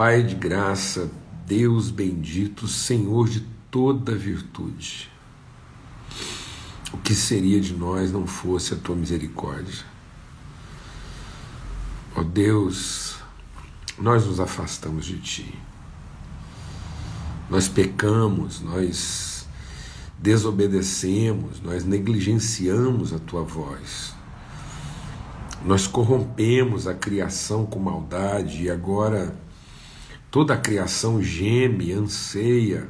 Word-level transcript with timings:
Pai 0.00 0.22
de 0.22 0.34
graça, 0.34 1.10
Deus 1.46 1.90
bendito, 1.90 2.66
Senhor 2.66 3.28
de 3.28 3.40
toda 3.70 4.16
virtude. 4.16 5.10
O 6.90 6.96
que 6.96 7.14
seria 7.14 7.60
de 7.60 7.74
nós 7.74 8.10
não 8.10 8.26
fosse 8.26 8.72
a 8.72 8.78
tua 8.78 8.96
misericórdia? 8.96 9.84
Ó 12.16 12.22
oh 12.22 12.24
Deus, 12.24 13.18
nós 13.98 14.24
nos 14.24 14.40
afastamos 14.40 15.04
de 15.04 15.18
ti. 15.18 15.54
Nós 17.50 17.68
pecamos, 17.68 18.62
nós 18.62 19.46
desobedecemos, 20.18 21.60
nós 21.60 21.84
negligenciamos 21.84 23.12
a 23.12 23.18
tua 23.18 23.42
voz. 23.42 24.14
Nós 25.62 25.86
corrompemos 25.86 26.86
a 26.86 26.94
criação 26.94 27.66
com 27.66 27.78
maldade 27.78 28.62
e 28.62 28.70
agora 28.70 29.38
toda 30.30 30.54
a 30.54 30.58
criação 30.58 31.22
geme, 31.22 31.92
anseia, 31.92 32.88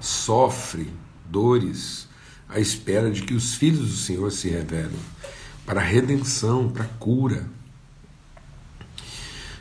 sofre 0.00 0.92
dores 1.26 2.08
à 2.48 2.58
espera 2.58 3.10
de 3.10 3.22
que 3.22 3.34
os 3.34 3.54
filhos 3.54 3.88
do 3.90 3.96
Senhor 3.96 4.30
se 4.32 4.48
revelem 4.48 4.98
para 5.64 5.80
a 5.80 5.84
redenção, 5.84 6.68
para 6.68 6.84
a 6.84 6.88
cura. 6.88 7.48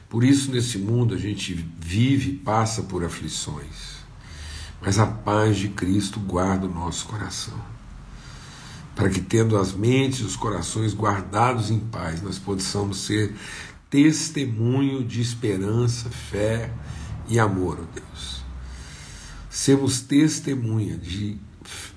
Por 0.09 0.23
isso, 0.23 0.51
nesse 0.51 0.77
mundo, 0.77 1.13
a 1.13 1.17
gente 1.17 1.53
vive 1.79 2.31
e 2.31 2.35
passa 2.35 2.83
por 2.83 3.03
aflições, 3.03 3.97
mas 4.81 4.97
a 4.97 5.05
paz 5.05 5.57
de 5.57 5.67
Cristo 5.69 6.19
guarda 6.19 6.65
o 6.65 6.73
nosso 6.73 7.05
coração 7.07 7.77
para 8.97 9.11
que, 9.11 9.21
tendo 9.21 9.55
as 9.59 9.73
mentes 9.73 10.21
e 10.21 10.23
os 10.23 10.35
corações 10.35 10.91
guardados 10.91 11.69
em 11.69 11.79
paz, 11.79 12.19
nós 12.23 12.39
possamos 12.39 12.97
ser 12.97 13.31
testemunho 13.89 15.03
de 15.03 15.21
esperança, 15.21 16.09
fé 16.09 16.71
e 17.27 17.39
amor, 17.39 17.79
ó 17.81 17.85
Deus. 17.93 18.43
Sermos 19.49 20.01
testemunha 20.01 20.97
de 20.97 21.37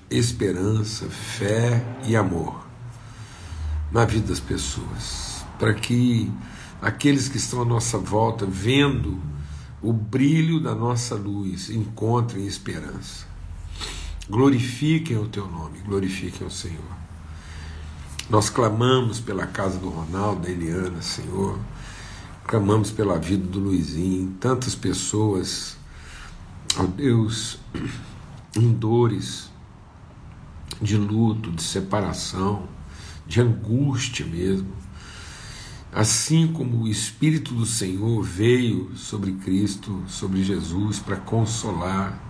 esperança, 0.09 1.05
fé 1.09 1.85
e 2.05 2.15
amor 2.15 2.65
na 3.91 4.05
vida 4.05 4.27
das 4.27 4.39
pessoas, 4.39 5.43
para 5.59 5.73
que 5.73 6.31
aqueles 6.81 7.27
que 7.27 7.37
estão 7.37 7.61
à 7.61 7.65
nossa 7.65 7.97
volta, 7.97 8.45
vendo 8.45 9.21
o 9.81 9.91
brilho 9.91 10.59
da 10.59 10.73
nossa 10.73 11.15
luz, 11.15 11.69
encontrem 11.69 12.45
esperança. 12.45 13.25
Glorifiquem 14.29 15.17
o 15.17 15.27
teu 15.27 15.47
nome, 15.47 15.79
glorifiquem 15.79 16.47
o 16.47 16.51
Senhor. 16.51 17.01
Nós 18.29 18.49
clamamos 18.49 19.19
pela 19.19 19.45
casa 19.45 19.77
do 19.77 19.89
Ronaldo, 19.89 20.43
da 20.43 20.49
Eliana, 20.49 21.01
Senhor. 21.01 21.59
Clamamos 22.51 22.91
pela 22.91 23.17
vida 23.17 23.47
do 23.47 23.61
Luizinho, 23.61 24.35
tantas 24.37 24.75
pessoas, 24.75 25.77
ó 26.77 26.83
Deus, 26.83 27.57
em 28.53 28.73
dores, 28.73 29.49
de 30.81 30.97
luto, 30.97 31.49
de 31.49 31.63
separação, 31.63 32.67
de 33.25 33.39
angústia 33.39 34.25
mesmo. 34.25 34.67
Assim 35.93 36.45
como 36.51 36.81
o 36.81 36.87
Espírito 36.89 37.53
do 37.53 37.65
Senhor 37.65 38.21
veio 38.21 38.97
sobre 38.97 39.31
Cristo, 39.31 40.03
sobre 40.09 40.43
Jesus, 40.43 40.99
para 40.99 41.15
consolar, 41.15 42.21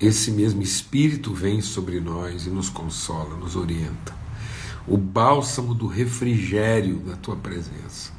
esse 0.00 0.32
mesmo 0.32 0.60
Espírito 0.60 1.32
vem 1.32 1.60
sobre 1.60 2.00
nós 2.00 2.46
e 2.46 2.50
nos 2.50 2.68
consola, 2.68 3.36
nos 3.36 3.54
orienta. 3.54 4.12
O 4.88 4.96
bálsamo 4.96 5.72
do 5.72 5.86
refrigério 5.86 6.98
da 6.98 7.14
tua 7.14 7.36
presença 7.36 8.13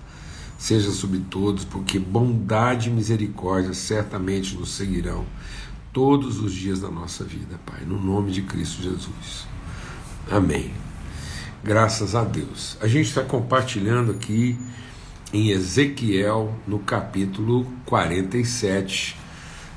seja 0.65 0.89
sobre 0.89 1.19
todos, 1.19 1.63
porque 1.63 1.99
bondade 1.99 2.89
e 2.89 2.91
misericórdia 2.91 3.71
certamente 3.75 4.55
nos 4.55 4.71
seguirão 4.71 5.23
todos 5.93 6.39
os 6.39 6.51
dias 6.51 6.81
da 6.81 6.89
nossa 6.89 7.23
vida, 7.23 7.59
Pai, 7.67 7.85
no 7.85 8.01
nome 8.01 8.31
de 8.31 8.41
Cristo 8.41 8.81
Jesus. 8.81 9.45
Amém. 10.29 10.73
Graças 11.63 12.15
a 12.15 12.23
Deus. 12.23 12.77
A 12.81 12.87
gente 12.87 13.09
está 13.09 13.23
compartilhando 13.23 14.11
aqui 14.11 14.57
em 15.31 15.51
Ezequiel, 15.51 16.57
no 16.67 16.79
capítulo 16.79 17.71
47 17.85 19.17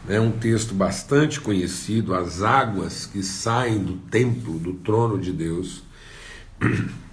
é 0.09 0.19
um 0.19 0.31
texto 0.31 0.73
bastante 0.73 1.39
conhecido, 1.39 2.15
as 2.15 2.43
águas 2.43 3.05
que 3.05 3.23
saem 3.23 3.79
do 3.79 3.97
templo, 4.11 4.59
do 4.59 4.73
trono 4.73 5.19
de 5.19 5.33
Deus, 5.33 5.83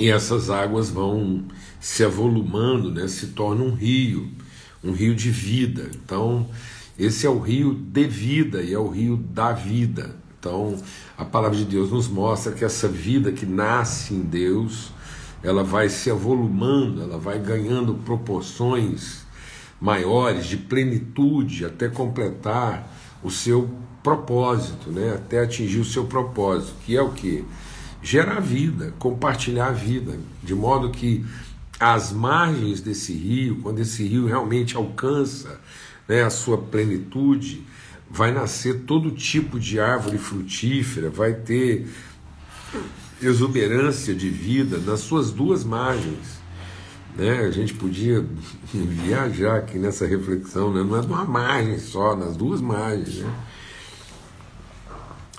e 0.00 0.08
essas 0.08 0.48
águas 0.48 0.88
vão 0.88 1.44
se 1.78 2.02
avolumando, 2.02 2.90
né, 2.90 3.06
se 3.06 3.28
torna 3.28 3.62
um 3.62 3.74
rio, 3.74 4.30
um 4.82 4.92
rio 4.92 5.14
de 5.14 5.30
vida. 5.30 5.90
Então, 5.94 6.48
esse 6.98 7.26
é 7.26 7.28
o 7.28 7.38
rio 7.38 7.74
de 7.74 8.06
vida 8.06 8.62
e 8.62 8.72
é 8.72 8.78
o 8.78 8.88
rio 8.88 9.18
da 9.18 9.52
vida. 9.52 10.16
Então, 10.38 10.74
a 11.18 11.24
palavra 11.26 11.54
de 11.58 11.66
Deus 11.66 11.90
nos 11.90 12.08
mostra 12.08 12.50
que 12.50 12.64
essa 12.64 12.88
vida 12.88 13.30
que 13.30 13.44
nasce 13.44 14.14
em 14.14 14.22
Deus, 14.22 14.90
ela 15.42 15.62
vai 15.62 15.90
se 15.90 16.10
avolumando, 16.10 17.02
ela 17.02 17.18
vai 17.18 17.38
ganhando 17.38 17.92
proporções 17.92 19.26
maiores, 19.78 20.46
de 20.46 20.56
plenitude, 20.56 21.66
até 21.66 21.90
completar 21.90 22.90
o 23.22 23.30
seu 23.30 23.68
propósito, 24.02 24.90
né? 24.90 25.12
até 25.14 25.40
atingir 25.40 25.80
o 25.80 25.84
seu 25.84 26.06
propósito, 26.06 26.72
que 26.86 26.96
é 26.96 27.02
o 27.02 27.10
que? 27.10 27.44
Gerar 28.02 28.40
vida, 28.40 28.94
compartilhar 28.98 29.68
a 29.68 29.72
vida, 29.72 30.18
de 30.42 30.54
modo 30.54 30.90
que 30.90 31.24
as 31.78 32.12
margens 32.12 32.80
desse 32.80 33.12
rio, 33.12 33.56
quando 33.62 33.78
esse 33.78 34.06
rio 34.06 34.26
realmente 34.26 34.76
alcança 34.76 35.60
né, 36.08 36.22
a 36.22 36.30
sua 36.30 36.58
plenitude, 36.58 37.64
vai 38.10 38.32
nascer 38.32 38.80
todo 38.80 39.10
tipo 39.10 39.58
de 39.60 39.78
árvore 39.78 40.18
frutífera, 40.18 41.08
vai 41.08 41.32
ter 41.32 41.88
exuberância 43.22 44.14
de 44.14 44.28
vida 44.28 44.78
nas 44.78 45.00
suas 45.00 45.30
duas 45.30 45.62
margens. 45.62 46.40
Né? 47.16 47.40
A 47.40 47.50
gente 47.50 47.74
podia 47.74 48.24
viajar 48.72 49.56
aqui 49.58 49.78
nessa 49.78 50.06
reflexão, 50.06 50.72
né? 50.72 50.82
não 50.82 50.98
é 50.98 51.00
de 51.00 51.06
uma 51.06 51.24
margem 51.24 51.78
só, 51.78 52.16
nas 52.16 52.36
duas 52.36 52.60
margens. 52.60 53.18
Né? 53.18 53.34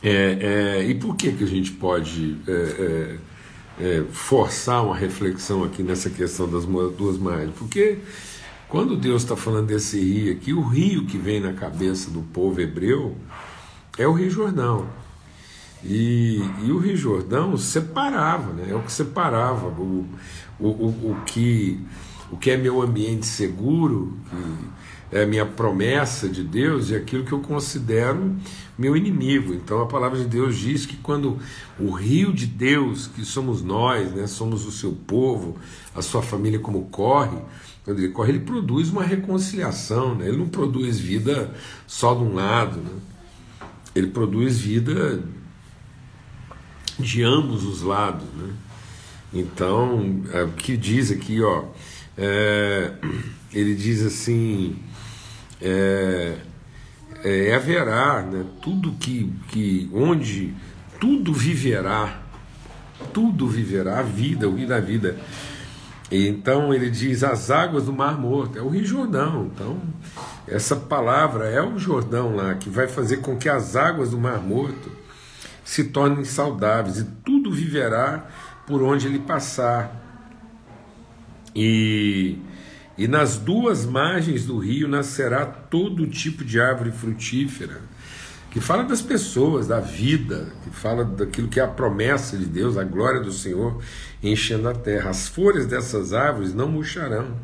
É, 0.03 0.79
é, 0.79 0.85
e 0.85 0.95
por 0.95 1.15
que, 1.15 1.31
que 1.31 1.43
a 1.43 1.47
gente 1.47 1.71
pode 1.71 2.37
é, 2.47 3.17
é, 3.79 3.87
é 3.99 4.03
forçar 4.11 4.83
uma 4.83 4.95
reflexão 4.95 5.63
aqui 5.63 5.83
nessa 5.83 6.09
questão 6.09 6.49
das 6.49 6.65
duas 6.65 7.17
margens? 7.17 7.53
Porque 7.57 7.99
quando 8.67 8.95
Deus 8.95 9.21
está 9.23 9.35
falando 9.35 9.67
desse 9.67 9.99
rio 9.99 10.31
aqui, 10.31 10.53
o 10.53 10.61
rio 10.61 11.05
que 11.05 11.17
vem 11.17 11.39
na 11.39 11.53
cabeça 11.53 12.09
do 12.09 12.21
povo 12.21 12.61
hebreu 12.61 13.15
é 13.97 14.07
o 14.07 14.13
Rio 14.13 14.29
Jordão. 14.29 14.87
E, 15.83 16.39
e 16.63 16.71
o 16.71 16.77
Rio 16.77 16.95
Jordão 16.95 17.57
separava, 17.57 18.53
né? 18.53 18.67
é 18.69 18.75
o 18.75 18.81
que 18.81 18.91
separava 18.91 19.67
o, 19.67 20.07
o, 20.59 20.67
o, 20.67 21.11
o, 21.11 21.17
que, 21.25 21.79
o 22.31 22.37
que 22.37 22.49
é 22.49 22.57
meu 22.57 22.81
ambiente 22.81 23.25
seguro, 23.25 24.17
que 25.09 25.17
é 25.17 25.23
a 25.23 25.27
minha 25.27 25.45
promessa 25.45 26.29
de 26.29 26.43
Deus, 26.43 26.89
e 26.89 26.95
aquilo 26.95 27.25
que 27.25 27.33
eu 27.33 27.39
considero 27.39 28.35
meu 28.77 28.95
inimigo. 28.95 29.53
Então 29.53 29.81
a 29.81 29.85
palavra 29.85 30.17
de 30.17 30.25
Deus 30.25 30.57
diz 30.57 30.85
que 30.85 30.95
quando 30.95 31.37
o 31.77 31.91
rio 31.91 32.33
de 32.33 32.45
Deus, 32.45 33.07
que 33.07 33.25
somos 33.25 33.61
nós, 33.61 34.11
né, 34.13 34.25
somos 34.25 34.65
o 34.65 34.71
seu 34.71 34.93
povo, 34.93 35.57
a 35.93 36.01
sua 36.01 36.21
família 36.21 36.59
como 36.59 36.85
corre, 36.85 37.37
quando 37.83 37.99
ele 37.99 38.09
corre, 38.09 38.29
ele 38.29 38.39
produz 38.39 38.89
uma 38.89 39.03
reconciliação, 39.03 40.15
né? 40.15 40.27
ele 40.27 40.37
não 40.37 40.47
produz 40.47 40.99
vida 40.99 41.53
só 41.87 42.13
de 42.13 42.21
um 42.21 42.35
lado, 42.35 42.79
né? 42.79 42.99
ele 43.95 44.07
produz 44.07 44.59
vida 44.59 45.21
de 46.99 47.23
ambos 47.23 47.63
os 47.63 47.81
lados. 47.81 48.27
Né? 48.35 48.53
Então, 49.33 50.21
é, 50.31 50.43
o 50.43 50.49
que 50.49 50.77
diz 50.77 51.11
aqui, 51.11 51.41
ó, 51.41 51.65
é, 52.17 52.91
ele 53.53 53.75
diz 53.75 54.05
assim: 54.05 54.77
é, 55.61 56.37
é, 57.23 57.53
haverá 57.53 58.21
né, 58.21 58.45
tudo 58.61 58.93
que, 58.93 59.31
que 59.49 59.89
onde 59.93 60.53
tudo 60.99 61.33
viverá, 61.33 62.21
tudo 63.13 63.47
viverá 63.47 63.99
a 63.99 64.03
vida, 64.03 64.47
o 64.47 64.55
rio 64.55 64.67
da 64.67 64.79
vida. 64.79 65.17
Então 66.11 66.73
ele 66.73 66.89
diz 66.89 67.23
as 67.23 67.49
águas 67.49 67.85
do 67.85 67.93
Mar 67.93 68.19
Morto, 68.19 68.59
é 68.59 68.61
o 68.61 68.67
Rio 68.67 68.85
Jordão. 68.85 69.49
Então, 69.53 69.81
essa 70.45 70.75
palavra 70.75 71.45
é 71.45 71.61
o 71.61 71.79
Jordão 71.79 72.35
lá, 72.35 72.55
que 72.55 72.69
vai 72.69 72.87
fazer 72.87 73.17
com 73.17 73.37
que 73.37 73.47
as 73.47 73.77
águas 73.77 74.09
do 74.09 74.17
Mar 74.17 74.39
Morto 74.41 74.91
se 75.63 75.85
tornem 75.85 76.25
saudáveis 76.25 76.97
e 76.97 77.05
tudo 77.23 77.49
viverá 77.49 78.27
por 78.67 78.83
onde 78.83 79.07
ele 79.07 79.19
passar. 79.19 80.00
E, 81.55 82.37
e 82.97 83.07
nas 83.07 83.37
duas 83.37 83.85
margens 83.85 84.45
do 84.45 84.57
rio 84.57 84.87
nascerá 84.87 85.45
todo 85.45 86.07
tipo 86.07 86.43
de 86.45 86.59
árvore 86.59 86.91
frutífera, 86.91 87.81
que 88.49 88.59
fala 88.59 88.83
das 88.83 89.01
pessoas, 89.01 89.67
da 89.67 89.79
vida, 89.79 90.51
que 90.63 90.69
fala 90.69 91.05
daquilo 91.05 91.47
que 91.47 91.59
é 91.59 91.63
a 91.63 91.67
promessa 91.67 92.37
de 92.37 92.45
Deus, 92.45 92.77
a 92.77 92.83
glória 92.83 93.21
do 93.21 93.31
Senhor 93.31 93.81
enchendo 94.21 94.67
a 94.67 94.73
terra. 94.73 95.09
As 95.09 95.27
folhas 95.27 95.65
dessas 95.65 96.13
árvores 96.13 96.53
não 96.53 96.67
murcharão, 96.67 97.37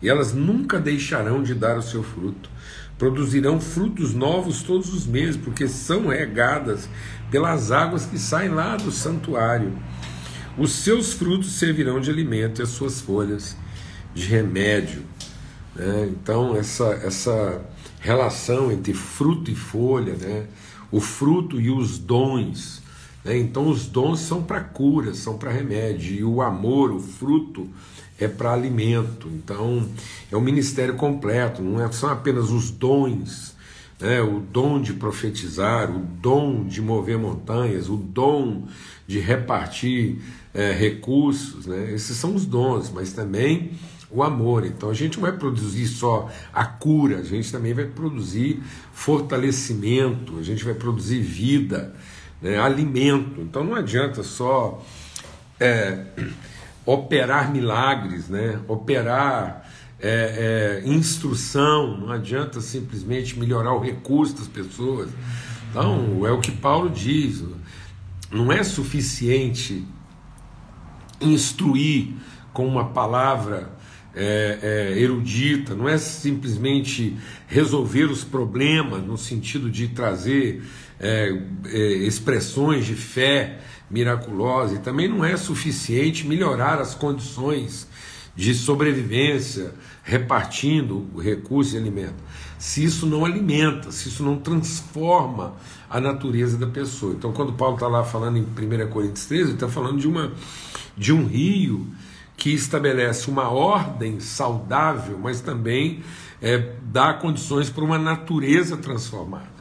e 0.00 0.08
elas 0.08 0.32
nunca 0.32 0.78
deixarão 0.78 1.42
de 1.42 1.54
dar 1.54 1.76
o 1.76 1.82
seu 1.82 2.02
fruto. 2.02 2.50
Produzirão 2.98 3.60
frutos 3.60 4.14
novos 4.14 4.62
todos 4.62 4.92
os 4.94 5.06
meses, 5.06 5.36
porque 5.36 5.68
são 5.68 6.08
regadas 6.08 6.88
pelas 7.30 7.70
águas 7.70 8.06
que 8.06 8.18
saem 8.18 8.50
lá 8.50 8.76
do 8.76 8.90
santuário. 8.90 9.74
Os 10.58 10.72
seus 10.72 11.12
frutos 11.12 11.52
servirão 11.52 12.00
de 12.00 12.10
alimento 12.10 12.60
e 12.60 12.62
as 12.62 12.70
suas 12.70 13.00
folhas 13.00 13.54
de 14.14 14.24
remédio. 14.24 15.02
Né? 15.74 16.08
Então, 16.10 16.56
essa, 16.56 16.86
essa 17.04 17.60
relação 18.00 18.72
entre 18.72 18.94
fruto 18.94 19.50
e 19.50 19.54
folha, 19.54 20.14
né? 20.14 20.46
o 20.90 20.98
fruto 20.98 21.60
e 21.60 21.70
os 21.70 21.98
dons. 21.98 22.82
Né? 23.22 23.36
Então, 23.36 23.68
os 23.68 23.86
dons 23.86 24.20
são 24.20 24.42
para 24.42 24.62
cura, 24.62 25.12
são 25.12 25.36
para 25.36 25.50
remédio, 25.50 26.16
e 26.16 26.24
o 26.24 26.40
amor, 26.40 26.90
o 26.90 27.00
fruto, 27.00 27.68
é 28.18 28.26
para 28.26 28.54
alimento. 28.54 29.28
Então, 29.28 29.86
é 30.32 30.36
um 30.38 30.40
ministério 30.40 30.94
completo, 30.94 31.60
não 31.60 31.84
é, 31.84 31.92
são 31.92 32.08
apenas 32.08 32.50
os 32.50 32.70
dons, 32.70 33.55
né? 34.00 34.20
o 34.20 34.40
dom 34.40 34.80
de 34.80 34.92
profetizar, 34.92 35.90
o 35.90 35.98
dom 35.98 36.64
de 36.64 36.80
mover 36.80 37.18
montanhas, 37.18 37.88
o 37.88 37.96
dom 37.96 38.66
de 39.06 39.18
repartir 39.18 40.18
é, 40.52 40.72
recursos, 40.72 41.66
né? 41.66 41.92
esses 41.92 42.16
são 42.16 42.34
os 42.34 42.44
dons, 42.44 42.90
mas 42.90 43.12
também 43.12 43.72
o 44.10 44.22
amor. 44.22 44.64
Então 44.64 44.90
a 44.90 44.94
gente 44.94 45.16
não 45.16 45.22
vai 45.22 45.36
produzir 45.36 45.86
só 45.86 46.30
a 46.52 46.64
cura, 46.64 47.18
a 47.18 47.22
gente 47.22 47.50
também 47.50 47.74
vai 47.74 47.86
produzir 47.86 48.62
fortalecimento, 48.92 50.38
a 50.38 50.42
gente 50.42 50.64
vai 50.64 50.74
produzir 50.74 51.20
vida, 51.20 51.94
né? 52.40 52.58
alimento. 52.58 53.40
Então 53.40 53.64
não 53.64 53.74
adianta 53.74 54.22
só 54.22 54.84
é, 55.58 56.06
operar 56.84 57.50
milagres, 57.50 58.28
né? 58.28 58.60
operar 58.68 59.65
é, 60.00 60.82
é, 60.84 60.88
instrução, 60.88 61.96
não 61.98 62.10
adianta 62.10 62.60
simplesmente 62.60 63.38
melhorar 63.38 63.72
o 63.72 63.80
recurso 63.80 64.34
das 64.34 64.48
pessoas. 64.48 65.10
Então, 65.70 66.26
é 66.26 66.30
o 66.30 66.40
que 66.40 66.50
Paulo 66.50 66.90
diz: 66.90 67.42
não 68.30 68.52
é 68.52 68.62
suficiente 68.62 69.84
instruir 71.20 72.08
com 72.52 72.66
uma 72.66 72.86
palavra 72.86 73.72
é, 74.14 74.58
é, 74.62 74.98
erudita, 74.98 75.74
não 75.74 75.88
é 75.88 75.98
simplesmente 75.98 77.16
resolver 77.46 78.04
os 78.04 78.24
problemas 78.24 79.02
no 79.02 79.18
sentido 79.18 79.70
de 79.70 79.88
trazer 79.88 80.62
é, 80.98 81.38
é 81.66 81.78
expressões 81.78 82.86
de 82.86 82.94
fé 82.94 83.60
miraculosa, 83.90 84.74
e 84.74 84.78
também 84.78 85.06
não 85.06 85.24
é 85.24 85.36
suficiente 85.36 86.26
melhorar 86.26 86.80
as 86.80 86.94
condições 86.94 87.86
de 88.36 88.54
sobrevivência, 88.54 89.74
repartindo 90.04 91.08
recursos 91.18 91.74
e 91.74 91.78
alimento. 91.78 92.22
Se 92.58 92.84
isso 92.84 93.06
não 93.06 93.24
alimenta, 93.24 93.90
se 93.90 94.08
isso 94.08 94.22
não 94.22 94.36
transforma 94.36 95.54
a 95.88 96.00
natureza 96.00 96.58
da 96.58 96.66
pessoa. 96.66 97.14
Então, 97.14 97.32
quando 97.32 97.54
Paulo 97.54 97.74
está 97.74 97.88
lá 97.88 98.04
falando 98.04 98.36
em 98.36 98.42
1 98.42 98.90
Coríntios 98.90 99.26
13, 99.26 99.44
ele 99.44 99.52
está 99.54 99.68
falando 99.68 99.98
de, 99.98 100.06
uma, 100.06 100.32
de 100.96 101.12
um 101.12 101.26
rio 101.26 101.86
que 102.36 102.50
estabelece 102.50 103.30
uma 103.30 103.48
ordem 103.48 104.20
saudável, 104.20 105.18
mas 105.18 105.40
também 105.40 106.02
é, 106.40 106.74
dá 106.82 107.14
condições 107.14 107.70
para 107.70 107.82
uma 107.82 107.98
natureza 107.98 108.76
transformada. 108.76 109.56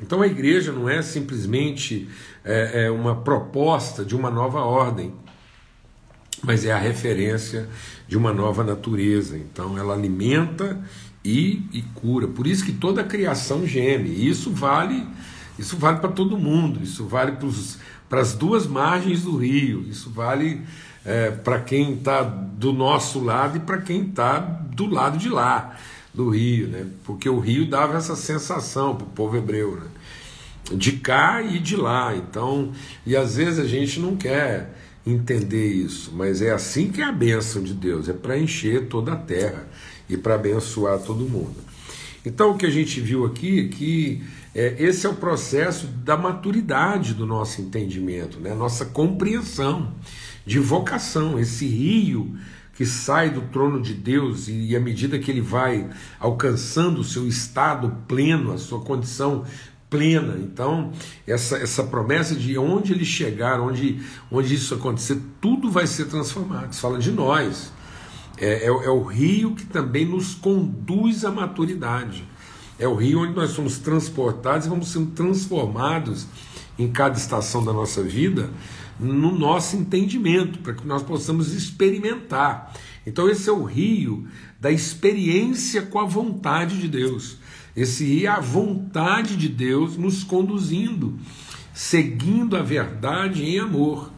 Então 0.00 0.20
a 0.20 0.26
igreja 0.26 0.72
não 0.72 0.88
é 0.88 1.00
simplesmente 1.00 2.08
é, 2.44 2.86
é 2.86 2.90
uma 2.90 3.14
proposta 3.14 4.04
de 4.04 4.16
uma 4.16 4.30
nova 4.30 4.60
ordem, 4.60 5.14
mas 6.44 6.64
é 6.64 6.72
a 6.72 6.78
referência 6.78 7.68
de 8.06 8.16
uma 8.16 8.32
nova 8.32 8.62
natureza. 8.62 9.36
Então 9.36 9.78
ela 9.78 9.94
alimenta 9.94 10.80
e, 11.24 11.62
e 11.72 11.82
cura. 11.94 12.28
Por 12.28 12.46
isso 12.46 12.64
que 12.64 12.72
toda 12.72 13.00
a 13.00 13.04
criação 13.04 13.66
geme. 13.66 14.10
E 14.10 14.28
isso 14.28 14.50
vale, 14.50 15.06
isso 15.58 15.76
vale 15.76 15.98
para 15.98 16.10
todo 16.10 16.38
mundo. 16.38 16.80
Isso 16.82 17.06
vale 17.06 17.36
para 18.08 18.20
as 18.20 18.34
duas 18.34 18.66
margens 18.66 19.22
do 19.22 19.36
rio. 19.36 19.86
Isso 19.88 20.10
vale 20.10 20.60
é, 21.04 21.30
para 21.30 21.60
quem 21.60 21.94
está 21.94 22.22
do 22.22 22.72
nosso 22.72 23.22
lado 23.22 23.56
e 23.56 23.60
para 23.60 23.78
quem 23.78 24.02
está 24.02 24.38
do 24.38 24.86
lado 24.86 25.18
de 25.18 25.28
lá 25.28 25.76
do 26.12 26.30
rio, 26.30 26.68
né? 26.68 26.86
Porque 27.02 27.28
o 27.28 27.40
rio 27.40 27.66
dava 27.66 27.96
essa 27.96 28.14
sensação 28.14 28.94
para 28.94 29.04
o 29.04 29.10
povo 29.10 29.36
hebreu, 29.36 29.76
né? 29.76 29.86
De 30.76 30.92
cá 30.92 31.42
e 31.42 31.58
de 31.58 31.76
lá. 31.76 32.14
Então, 32.14 32.72
e 33.04 33.16
às 33.16 33.36
vezes 33.36 33.58
a 33.58 33.66
gente 33.66 33.98
não 33.98 34.14
quer 34.16 34.72
entender 35.06 35.66
isso, 35.66 36.12
mas 36.14 36.40
é 36.40 36.50
assim 36.50 36.90
que 36.90 37.02
é 37.02 37.04
a 37.04 37.12
bênção 37.12 37.62
de 37.62 37.74
Deus, 37.74 38.08
é 38.08 38.12
para 38.12 38.38
encher 38.38 38.88
toda 38.88 39.12
a 39.12 39.16
terra 39.16 39.68
e 40.08 40.16
para 40.16 40.34
abençoar 40.34 40.98
todo 40.98 41.28
mundo. 41.28 41.56
Então, 42.24 42.52
o 42.52 42.56
que 42.56 42.64
a 42.64 42.70
gente 42.70 43.00
viu 43.00 43.26
aqui 43.26 43.60
é 43.60 43.68
que 43.68 44.22
é, 44.54 44.76
esse 44.78 45.04
é 45.04 45.08
o 45.08 45.14
processo 45.14 45.86
da 45.86 46.16
maturidade 46.16 47.12
do 47.12 47.26
nosso 47.26 47.60
entendimento, 47.60 48.40
né? 48.40 48.54
nossa 48.54 48.86
compreensão 48.86 49.92
de 50.46 50.58
vocação, 50.58 51.38
esse 51.38 51.66
rio 51.66 52.34
que 52.74 52.86
sai 52.86 53.30
do 53.30 53.42
trono 53.42 53.80
de 53.80 53.94
Deus 53.94 54.48
e, 54.48 54.70
e 54.70 54.76
à 54.76 54.80
medida 54.80 55.18
que 55.18 55.30
ele 55.30 55.40
vai 55.40 55.88
alcançando 56.18 57.00
o 57.00 57.04
seu 57.04 57.26
estado 57.28 57.94
pleno, 58.08 58.52
a 58.52 58.58
sua 58.58 58.80
condição 58.80 59.44
plena. 59.94 60.36
Então, 60.40 60.90
essa, 61.24 61.56
essa 61.56 61.84
promessa 61.84 62.34
de 62.34 62.58
onde 62.58 62.92
ele 62.92 63.04
chegar, 63.04 63.60
onde, 63.60 64.02
onde 64.28 64.52
isso 64.56 64.74
acontecer, 64.74 65.20
tudo 65.40 65.70
vai 65.70 65.86
ser 65.86 66.06
transformado. 66.06 66.72
Isso 66.72 66.80
fala 66.80 66.98
de 66.98 67.12
nós. 67.12 67.72
É, 68.36 68.64
é, 68.64 68.66
é 68.66 68.90
o 68.90 69.04
rio 69.04 69.54
que 69.54 69.64
também 69.64 70.04
nos 70.04 70.34
conduz 70.34 71.24
à 71.24 71.30
maturidade. 71.30 72.26
É 72.76 72.88
o 72.88 72.96
rio 72.96 73.20
onde 73.20 73.34
nós 73.34 73.50
somos 73.50 73.78
transportados 73.78 74.66
e 74.66 74.68
vamos 74.68 74.88
sendo 74.88 75.12
transformados 75.12 76.26
em 76.76 76.90
cada 76.90 77.16
estação 77.16 77.64
da 77.64 77.72
nossa 77.72 78.02
vida 78.02 78.50
no 78.98 79.36
nosso 79.36 79.76
entendimento, 79.76 80.58
para 80.60 80.74
que 80.74 80.86
nós 80.86 81.02
possamos 81.02 81.52
experimentar. 81.52 82.72
Então, 83.06 83.28
esse 83.28 83.48
é 83.48 83.52
o 83.52 83.64
rio 83.64 84.26
da 84.60 84.70
experiência 84.70 85.82
com 85.82 85.98
a 85.98 86.04
vontade 86.04 86.80
de 86.80 86.88
Deus. 86.88 87.36
Esse 87.76 88.24
é 88.24 88.28
a 88.28 88.40
vontade 88.40 89.36
de 89.36 89.48
Deus 89.48 89.96
nos 89.96 90.22
conduzindo, 90.22 91.18
seguindo 91.72 92.56
a 92.56 92.62
verdade 92.62 93.44
em 93.44 93.58
amor. 93.58 94.12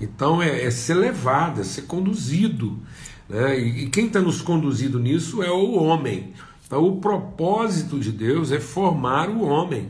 Então, 0.00 0.42
é, 0.42 0.64
é 0.64 0.70
ser 0.70 0.94
levado, 0.94 1.60
é 1.60 1.64
ser 1.64 1.82
conduzido. 1.82 2.78
Né? 3.28 3.60
E, 3.60 3.84
e 3.84 3.88
quem 3.88 4.06
está 4.06 4.20
nos 4.20 4.42
conduzindo 4.42 4.98
nisso 4.98 5.42
é 5.42 5.50
o 5.50 5.74
homem. 5.74 6.32
Então, 6.66 6.84
o 6.84 7.00
propósito 7.00 7.98
de 7.98 8.12
Deus 8.12 8.52
é 8.52 8.60
formar 8.60 9.28
o 9.30 9.42
homem. 9.42 9.88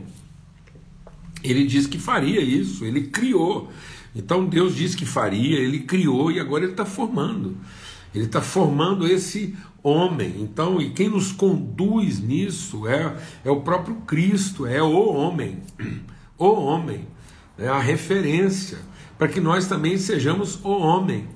Ele 1.43 1.65
diz 1.65 1.87
que 1.87 1.97
faria 1.97 2.41
isso, 2.41 2.85
ele 2.85 3.07
criou. 3.07 3.69
Então 4.15 4.45
Deus 4.45 4.75
disse 4.75 4.97
que 4.97 5.05
faria, 5.05 5.59
ele 5.59 5.79
criou 5.79 6.31
e 6.31 6.39
agora 6.39 6.63
ele 6.63 6.73
está 6.73 6.85
formando. 6.85 7.57
Ele 8.13 8.25
está 8.25 8.41
formando 8.41 9.07
esse 9.07 9.55
homem. 9.89 10.35
Então, 10.39 10.81
e 10.81 10.91
quem 10.91 11.09
nos 11.09 11.31
conduz 11.31 12.19
nisso 12.19 12.87
é, 12.87 13.15
é 13.43 13.49
o 13.49 13.61
próprio 13.61 13.95
Cristo, 14.07 14.65
é 14.65 14.81
o 14.81 15.13
homem. 15.13 15.59
O 16.37 16.53
homem. 16.53 17.05
É 17.57 17.67
a 17.67 17.79
referência. 17.79 18.77
Para 19.17 19.27
que 19.27 19.41
nós 19.41 19.67
também 19.67 19.97
sejamos 19.97 20.57
o 20.63 20.69
homem. 20.69 21.27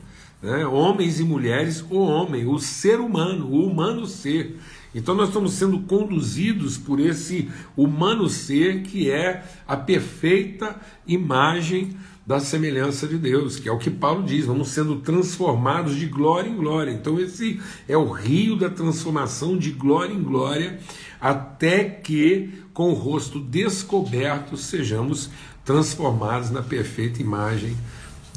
Né? 0.41 0.65
Homens 0.65 1.19
e 1.19 1.25
mulheres, 1.25 1.86
o 1.89 1.98
homem, 1.98 2.45
o 2.45 2.57
ser 2.57 3.01
humano, 3.01 3.48
o 3.48 3.65
humano 3.65 4.05
ser. 4.07 4.57
Então 4.95 5.15
nós 5.15 5.29
estamos 5.29 5.53
sendo 5.53 5.79
conduzidos 5.79 6.77
por 6.77 7.00
esse 7.00 7.50
humano 7.75 8.29
ser 8.29 8.83
que 8.83 9.10
é 9.10 9.43
a 9.67 9.75
perfeita 9.75 10.79
imagem 11.07 11.98
da 12.25 12.39
semelhança 12.39 13.06
de 13.06 13.18
Deus, 13.18 13.60
que 13.60 13.68
é 13.68 13.72
o 13.72 13.77
que 13.77 13.92
Paulo 13.92 14.24
diz, 14.24 14.46
vamos 14.46 14.70
sendo 14.70 14.98
transformados 14.98 15.96
de 15.96 16.06
glória 16.06 16.50
em 16.50 16.56
glória. 16.56 16.92
Então, 16.92 17.20
esse 17.20 17.60
é 17.88 17.98
o 17.98 18.10
rio 18.10 18.56
da 18.56 18.70
transformação 18.70 19.58
de 19.58 19.72
glória 19.72 20.13
em 20.13 20.24
glória, 20.24 20.80
até 21.20 21.84
que, 21.84 22.50
com 22.74 22.92
o 22.92 22.94
rosto 22.94 23.39
descoberto, 23.42 24.56
sejamos 24.56 25.30
transformados 25.65 26.50
na 26.50 26.62
perfeita 26.62 27.22
imagem 27.22 27.75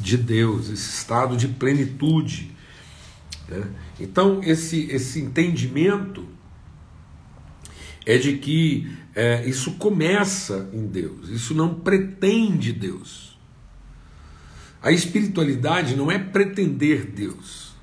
de 0.01 0.17
Deus, 0.17 0.69
esse 0.69 0.91
estado 0.91 1.37
de 1.37 1.47
plenitude. 1.47 2.51
Né? 3.49 3.63
Então, 4.01 4.41
esse, 4.43 4.91
esse 4.91 5.21
entendimento 5.21 6.27
é 8.05 8.19
de 8.19 8.37
que 8.37 8.97
é, 9.15 9.49
isso 9.49 9.73
começa 9.73 10.69
em 10.73 10.87
Deus, 10.87 11.29
isso 11.29 11.55
não 11.55 11.73
pretende 11.75 12.73
Deus. 12.73 13.36
A 14.83 14.91
espiritualidade 14.93 15.97
não 15.97 16.11
é 16.11 16.19
pretender 16.19 17.07
Deus. 17.07 17.75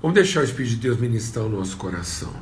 Vamos 0.00 0.14
deixar 0.14 0.40
o 0.40 0.44
Espírito 0.44 0.76
de 0.76 0.80
Deus 0.80 0.98
ministrar 0.98 1.44
o 1.44 1.48
nosso 1.48 1.76
coração. 1.76 2.34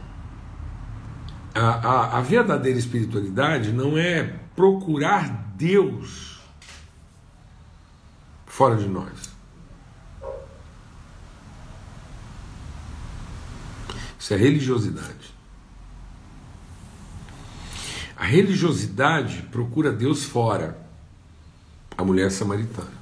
A, 1.54 1.60
a, 1.60 2.18
a 2.18 2.20
verdadeira 2.20 2.78
espiritualidade 2.78 3.72
não 3.72 3.98
é 3.98 4.24
procurar 4.54 5.28
Deus 5.56 6.38
fora 8.46 8.76
de 8.76 8.86
nós. 8.86 9.30
Isso 14.18 14.34
é 14.34 14.36
religiosidade. 14.36 15.34
A 18.16 18.24
religiosidade 18.24 19.42
procura 19.50 19.92
Deus 19.92 20.24
fora, 20.24 20.76
a 21.98 22.04
mulher 22.04 22.30
samaritana. 22.30 22.96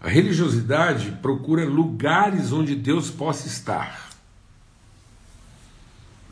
A 0.00 0.08
religiosidade 0.08 1.18
procura 1.20 1.66
lugares 1.66 2.50
onde 2.50 2.74
Deus 2.74 3.10
possa 3.10 3.46
estar. 3.46 4.10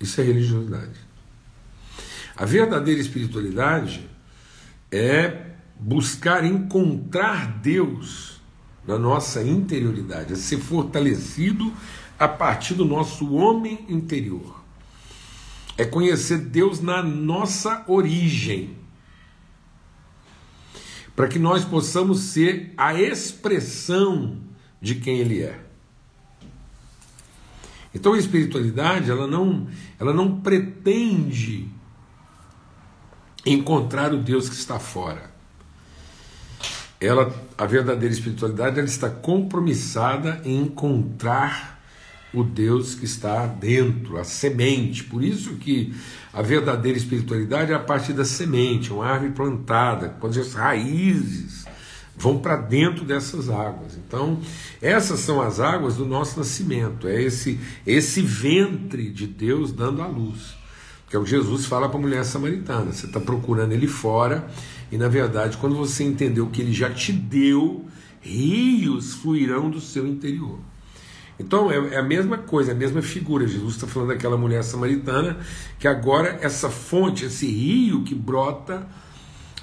Isso 0.01 0.19
é 0.21 0.25
religiosidade. 0.25 0.99
A 2.35 2.47
verdadeira 2.47 3.01
espiritualidade 3.01 4.09
é 4.91 5.53
buscar 5.79 6.43
encontrar 6.45 7.59
Deus 7.59 8.41
na 8.87 8.99
nossa 8.99 9.43
interioridade, 9.43 10.33
é 10.33 10.37
ser 10.37 10.59
fortalecido 10.59 11.73
a 12.19 12.27
partir 12.27 12.75
do 12.75 12.85
nosso 12.85 13.33
homem 13.35 13.85
interior. 13.89 14.63
É 15.77 15.85
conhecer 15.85 16.39
Deus 16.39 16.81
na 16.81 17.03
nossa 17.03 17.85
origem, 17.87 18.77
para 21.15 21.29
que 21.29 21.39
nós 21.39 21.65
possamos 21.65 22.21
ser 22.21 22.73
a 22.77 22.95
expressão 22.95 24.39
de 24.81 24.97
quem 24.97 25.19
Ele 25.19 25.43
é. 25.43 25.61
Então 27.95 28.15
a 28.15 28.19
espiritualidade 28.19 29.11
ela 29.11 29.27
não, 29.27 29.69
ela 29.99 30.13
não 30.13 30.41
pretende 30.41 31.69
encontrar 33.45 34.13
o 34.15 34.19
Deus 34.19 34.49
que 34.49 34.55
está 34.55 34.79
fora. 34.79 35.31
Ela, 37.01 37.35
a 37.59 37.67
verdadeira 37.67 38.15
espiritualidade, 38.15 38.79
ela 38.79 38.89
está 38.89 39.11
compromissada 39.11 40.41
em 40.45 40.63
encontrar 40.63 41.82
o 42.33 42.43
Deus 42.43 42.95
que 42.95 43.05
está 43.05 43.47
dentro, 43.47 44.19
a 44.19 44.25
semente. 44.25 45.05
Por 45.05 45.23
isso 45.23 45.55
que 45.57 45.95
a 46.33 46.41
verdadeira 46.41 46.97
espiritualidade 46.97 47.73
é 47.73 47.75
a 47.75 47.81
partir 47.81 48.13
da 48.13 48.25
semente, 48.25 48.93
uma 48.93 49.07
árvore 49.07 49.33
plantada, 49.33 50.17
quando 50.19 50.39
as 50.41 50.55
raízes 50.55 51.65
vão 52.17 52.39
para 52.39 52.57
dentro 52.57 53.05
dessas 53.05 53.51
águas. 53.51 53.97
Então, 53.97 54.41
essas 54.81 55.21
são 55.21 55.43
as 55.43 55.61
águas 55.61 55.97
do 55.97 56.07
nosso 56.07 56.39
nascimento, 56.39 57.09
é 57.09 57.21
esse 57.21 57.59
esse 57.87 58.23
ventre 58.23 59.11
de 59.11 59.27
Deus 59.27 59.73
dando 59.73 60.03
a 60.03 60.07
luz. 60.07 60.55
Que 61.09 61.17
é 61.17 61.19
o 61.19 61.25
que 61.25 61.31
Jesus 61.31 61.67
fala 61.67 61.91
para 61.91 61.99
a 61.99 62.01
mulher 62.01 62.25
samaritana. 62.25 62.91
Você 62.91 63.05
está 63.05 63.21
procurando 63.21 63.73
ele 63.73 63.87
fora, 63.87 64.49
e 64.91 64.97
na 64.97 65.09
verdade, 65.09 65.59
quando 65.59 65.77
você 65.77 66.05
entendeu 66.05 66.47
que 66.47 66.63
ele 66.63 66.73
já 66.73 66.89
te 66.89 67.13
deu, 67.13 67.85
rios 68.21 69.13
fluirão 69.15 69.69
do 69.69 69.81
seu 69.81 70.07
interior. 70.07 70.59
Então 71.39 71.71
é, 71.71 71.95
é 71.95 71.99
a 71.99 72.03
mesma 72.03 72.39
coisa, 72.39 72.71
é 72.71 72.75
a 72.75 72.77
mesma 72.77 73.03
figura. 73.03 73.47
Jesus 73.47 73.75
está 73.75 73.87
falando 73.87 74.09
daquela 74.09 74.37
mulher 74.37 74.63
samaritana, 74.63 75.39
que 75.79 75.89
agora 75.89 76.39
essa 76.41 76.69
fonte, 76.71 77.25
esse 77.25 77.47
rio 77.47 78.03
que 78.03 78.15
brota 78.15 78.87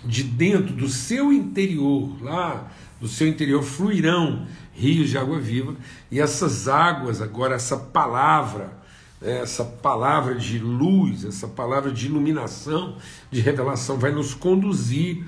de 0.03 0.23
dentro 0.23 0.73
do 0.73 0.87
seu 0.87 1.31
interior, 1.31 2.21
lá 2.21 2.71
do 2.99 3.07
seu 3.07 3.27
interior 3.27 3.63
fluirão 3.63 4.45
rios 4.73 5.09
de 5.09 5.17
água 5.17 5.39
viva, 5.39 5.75
e 6.09 6.19
essas 6.21 6.67
águas, 6.69 7.21
agora 7.21 7.55
essa 7.55 7.75
palavra, 7.75 8.71
né, 9.19 9.39
essa 9.41 9.65
palavra 9.65 10.35
de 10.35 10.57
luz, 10.57 11.25
essa 11.25 11.47
palavra 11.47 11.91
de 11.91 12.05
iluminação, 12.05 12.95
de 13.29 13.41
revelação, 13.41 13.97
vai 13.97 14.11
nos 14.11 14.33
conduzir 14.33 15.25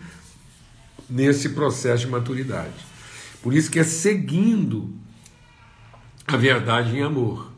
nesse 1.10 1.50
processo 1.50 2.06
de 2.06 2.12
maturidade. 2.12 2.74
Por 3.44 3.54
isso 3.54 3.70
que 3.70 3.80
é 3.80 3.84
seguindo 3.84 5.01
a 6.32 6.38
verdade 6.38 6.96
em 6.96 7.02
amor. 7.02 7.52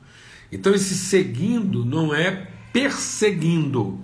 Então, 0.51 0.74
esse 0.74 0.96
seguindo 0.96 1.84
não 1.84 2.13
é 2.13 2.48
perseguindo, 2.72 4.00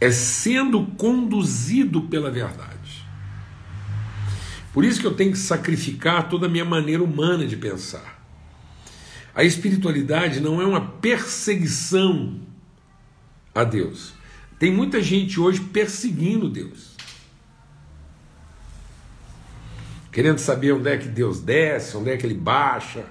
é 0.00 0.10
sendo 0.10 0.86
conduzido 0.96 2.02
pela 2.02 2.30
verdade. 2.30 3.04
Por 4.72 4.84
isso 4.84 5.00
que 5.00 5.06
eu 5.06 5.14
tenho 5.14 5.32
que 5.32 5.38
sacrificar 5.38 6.28
toda 6.28 6.46
a 6.46 6.48
minha 6.48 6.64
maneira 6.64 7.02
humana 7.02 7.46
de 7.46 7.56
pensar. 7.56 8.22
A 9.34 9.44
espiritualidade 9.44 10.40
não 10.40 10.60
é 10.60 10.66
uma 10.66 10.80
perseguição 10.80 12.40
a 13.54 13.64
Deus. 13.64 14.12
Tem 14.58 14.72
muita 14.72 15.00
gente 15.02 15.38
hoje 15.38 15.60
perseguindo 15.60 16.48
Deus. 16.48 16.97
Querendo 20.18 20.40
saber 20.40 20.72
onde 20.72 20.90
é 20.90 20.96
que 20.96 21.06
Deus 21.06 21.38
desce, 21.40 21.96
onde 21.96 22.10
é 22.10 22.16
que 22.16 22.26
ele 22.26 22.34
baixa, 22.34 23.06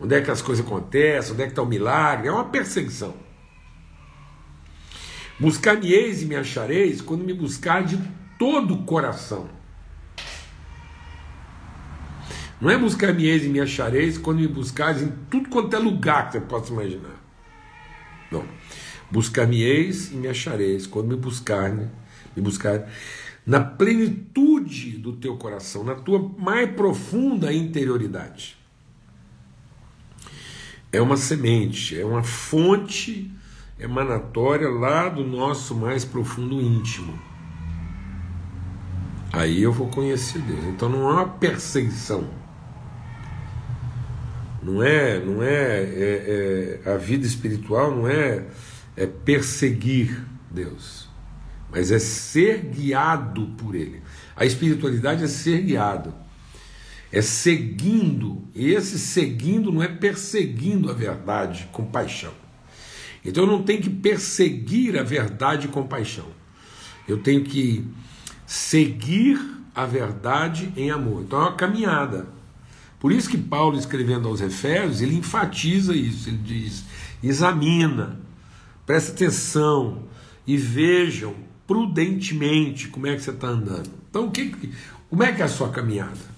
onde 0.00 0.14
é 0.14 0.22
que 0.22 0.30
as 0.30 0.40
coisas 0.40 0.64
acontecem, 0.64 1.34
onde 1.34 1.42
é 1.42 1.44
que 1.44 1.52
está 1.52 1.60
o 1.60 1.66
milagre. 1.66 2.28
É 2.28 2.32
uma 2.32 2.46
perseguição. 2.46 3.14
Buscar-me-eis 5.38 6.22
e 6.22 6.24
me 6.24 6.34
achareis 6.34 7.02
quando 7.02 7.24
me 7.24 7.34
buscar 7.34 7.84
de 7.84 8.00
todo 8.38 8.72
o 8.72 8.84
coração. 8.84 9.50
Não 12.58 12.70
é 12.70 12.78
buscar-me-eis 12.78 13.44
e 13.44 13.50
me 13.50 13.60
achareis 13.60 14.16
quando 14.16 14.38
me 14.38 14.48
buscares 14.48 15.02
em 15.02 15.12
tudo 15.28 15.50
quanto 15.50 15.76
é 15.76 15.78
lugar 15.78 16.28
que 16.28 16.32
você 16.32 16.40
possa 16.40 16.72
imaginar. 16.72 17.22
Não. 18.32 18.46
Buscar-me-eis 19.10 20.10
e 20.10 20.14
me 20.14 20.28
achareis 20.28 20.86
quando 20.86 21.08
me 21.08 21.16
buscar, 21.16 21.70
me 21.70 22.42
buscar 22.42 22.88
na 23.46 23.60
plenitude 23.60 24.98
do 24.98 25.12
teu 25.12 25.36
coração, 25.36 25.84
na 25.84 25.94
tua 25.94 26.18
mais 26.36 26.70
profunda 26.72 27.52
interioridade. 27.52 28.58
É 30.92 31.00
uma 31.00 31.16
semente, 31.16 31.98
é 31.98 32.04
uma 32.04 32.22
fonte 32.22 33.30
emanatória 33.78 34.68
lá 34.68 35.08
do 35.08 35.24
nosso 35.24 35.74
mais 35.74 36.04
profundo 36.04 36.60
íntimo. 36.60 37.16
Aí 39.32 39.62
eu 39.62 39.72
vou 39.72 39.88
conhecer 39.88 40.40
Deus. 40.40 40.64
Então 40.64 40.88
não 40.88 41.08
é 41.08 41.12
uma 41.12 41.28
perseguição 41.28 42.28
não 44.66 44.82
é, 44.82 45.20
não 45.20 45.42
é, 45.42 45.82
é, 45.84 46.80
é 46.84 46.92
a 46.92 46.96
vida 46.96 47.24
espiritual 47.24 47.94
não 47.94 48.08
é, 48.08 48.44
é 48.96 49.06
perseguir 49.06 50.24
Deus, 50.50 51.05
mas 51.70 51.90
é 51.90 51.98
ser 51.98 52.62
guiado 52.66 53.46
por 53.58 53.74
Ele. 53.74 54.02
A 54.36 54.44
espiritualidade 54.44 55.24
é 55.24 55.26
ser 55.26 55.62
guiado, 55.62 56.14
é 57.12 57.22
seguindo, 57.22 58.44
e 58.54 58.70
esse 58.72 58.98
seguindo 58.98 59.72
não 59.72 59.82
é 59.82 59.88
perseguindo 59.88 60.90
a 60.90 60.94
verdade 60.94 61.68
com 61.72 61.84
paixão. 61.84 62.32
Então 63.24 63.44
eu 63.44 63.50
não 63.50 63.62
tenho 63.62 63.82
que 63.82 63.90
perseguir 63.90 64.98
a 64.98 65.02
verdade 65.02 65.68
com 65.68 65.86
paixão, 65.86 66.26
eu 67.08 67.18
tenho 67.18 67.42
que 67.42 67.84
seguir 68.46 69.40
a 69.74 69.84
verdade 69.84 70.72
em 70.76 70.90
amor. 70.90 71.22
Então 71.22 71.40
é 71.40 71.42
uma 71.42 71.56
caminhada. 71.56 72.26
Por 72.98 73.12
isso 73.12 73.28
que 73.28 73.36
Paulo, 73.36 73.78
escrevendo 73.78 74.26
aos 74.26 74.40
Efésios, 74.40 75.02
ele 75.02 75.16
enfatiza 75.16 75.94
isso, 75.94 76.28
ele 76.28 76.38
diz: 76.38 76.84
examina, 77.22 78.18
presta 78.84 79.12
atenção 79.12 80.04
e 80.46 80.56
vejam 80.56 81.34
prudentemente 81.66 82.88
como 82.88 83.06
é 83.06 83.14
que 83.14 83.22
você 83.22 83.30
está 83.30 83.48
andando. 83.48 83.90
Então, 84.08 84.26
o 84.26 84.30
que, 84.30 84.54
como 85.10 85.22
é 85.22 85.32
que 85.32 85.42
é 85.42 85.44
a 85.44 85.48
sua 85.48 85.70
caminhada? 85.70 86.36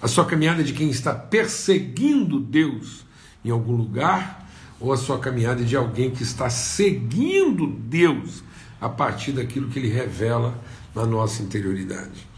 A 0.00 0.08
sua 0.08 0.24
caminhada 0.24 0.60
é 0.60 0.64
de 0.64 0.72
quem 0.72 0.90
está 0.90 1.14
perseguindo 1.14 2.40
Deus 2.40 3.04
em 3.44 3.50
algum 3.50 3.72
lugar, 3.72 4.48
ou 4.78 4.92
a 4.92 4.96
sua 4.96 5.18
caminhada 5.18 5.60
é 5.60 5.64
de 5.64 5.76
alguém 5.76 6.10
que 6.10 6.22
está 6.22 6.48
seguindo 6.48 7.66
Deus 7.66 8.42
a 8.80 8.88
partir 8.88 9.32
daquilo 9.32 9.68
que 9.68 9.78
ele 9.78 9.88
revela 9.88 10.58
na 10.94 11.04
nossa 11.04 11.42
interioridade? 11.42 12.28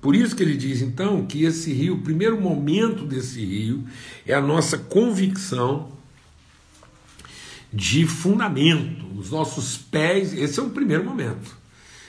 Por 0.00 0.14
isso 0.14 0.34
que 0.36 0.42
ele 0.42 0.56
diz 0.56 0.82
então 0.82 1.24
que 1.26 1.44
esse 1.44 1.72
rio, 1.72 1.94
o 1.94 2.02
primeiro 2.02 2.40
momento 2.40 3.04
desse 3.04 3.44
rio, 3.44 3.84
é 4.26 4.34
a 4.34 4.40
nossa 4.40 4.76
convicção 4.78 5.92
de 7.72 8.06
fundamento, 8.06 9.04
os 9.16 9.30
nossos 9.30 9.76
pés, 9.76 10.32
esse 10.32 10.58
é 10.58 10.62
o 10.62 10.70
primeiro 10.70 11.04
momento. 11.04 11.56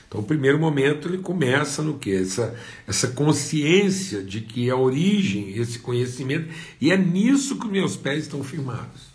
Então, 0.07 0.21
o 0.21 0.23
primeiro 0.23 0.57
momento 0.57 1.07
ele 1.07 1.17
começa 1.17 1.81
no 1.83 1.97
que? 1.97 2.13
Essa, 2.13 2.55
essa 2.87 3.09
consciência 3.09 4.23
de 4.23 4.41
que 4.41 4.69
a 4.69 4.75
origem, 4.75 5.51
esse 5.57 5.79
conhecimento, 5.79 6.49
e 6.79 6.91
é 6.91 6.97
nisso 6.97 7.59
que 7.59 7.67
meus 7.67 7.97
pés 7.97 8.23
estão 8.23 8.43
firmados. 8.43 9.07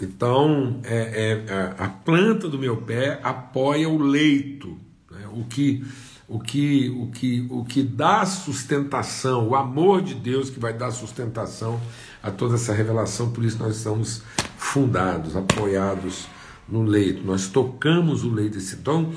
Então, 0.00 0.80
é, 0.84 1.44
é, 1.48 1.74
a 1.78 1.88
planta 1.88 2.48
do 2.48 2.58
meu 2.58 2.78
pé 2.78 3.20
apoia 3.22 3.88
o 3.88 3.98
leito, 3.98 4.78
né? 5.10 5.26
o 5.32 5.44
que 5.44 5.84
o 6.28 6.40
que, 6.40 6.90
o 6.90 7.06
que, 7.06 7.46
o 7.48 7.64
que 7.64 7.82
dá 7.84 8.26
sustentação, 8.26 9.48
o 9.48 9.54
amor 9.54 10.02
de 10.02 10.12
Deus 10.12 10.50
que 10.50 10.58
vai 10.58 10.72
dar 10.72 10.90
sustentação 10.90 11.80
a 12.20 12.32
toda 12.32 12.56
essa 12.56 12.72
revelação, 12.72 13.30
por 13.30 13.44
isso 13.44 13.58
nós 13.58 13.76
estamos 13.76 14.22
fundados, 14.56 15.36
apoiados 15.36 16.26
no 16.68 16.82
leito, 16.82 17.24
nós 17.24 17.48
tocamos 17.48 18.24
o 18.24 18.30
leito 18.30 18.54
desse 18.54 18.76
então 18.76 19.12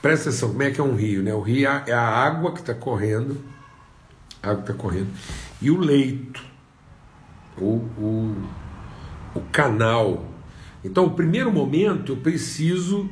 presta 0.00 0.28
atenção, 0.28 0.50
como 0.50 0.62
é 0.62 0.70
que 0.70 0.80
é 0.80 0.84
um 0.84 0.94
rio, 0.94 1.22
né? 1.22 1.34
O 1.34 1.40
rio 1.40 1.68
é 1.68 1.92
a 1.92 2.00
água 2.00 2.52
que 2.52 2.60
está 2.60 2.74
correndo, 2.74 3.42
a 4.42 4.50
água 4.50 4.60
está 4.60 4.72
correndo, 4.72 5.08
e 5.60 5.70
o 5.70 5.78
leito, 5.78 6.44
o, 7.56 8.36
o 9.34 9.40
canal. 9.52 10.24
Então, 10.84 11.06
o 11.06 11.10
primeiro 11.10 11.52
momento 11.52 12.12
eu 12.12 12.16
preciso 12.16 13.10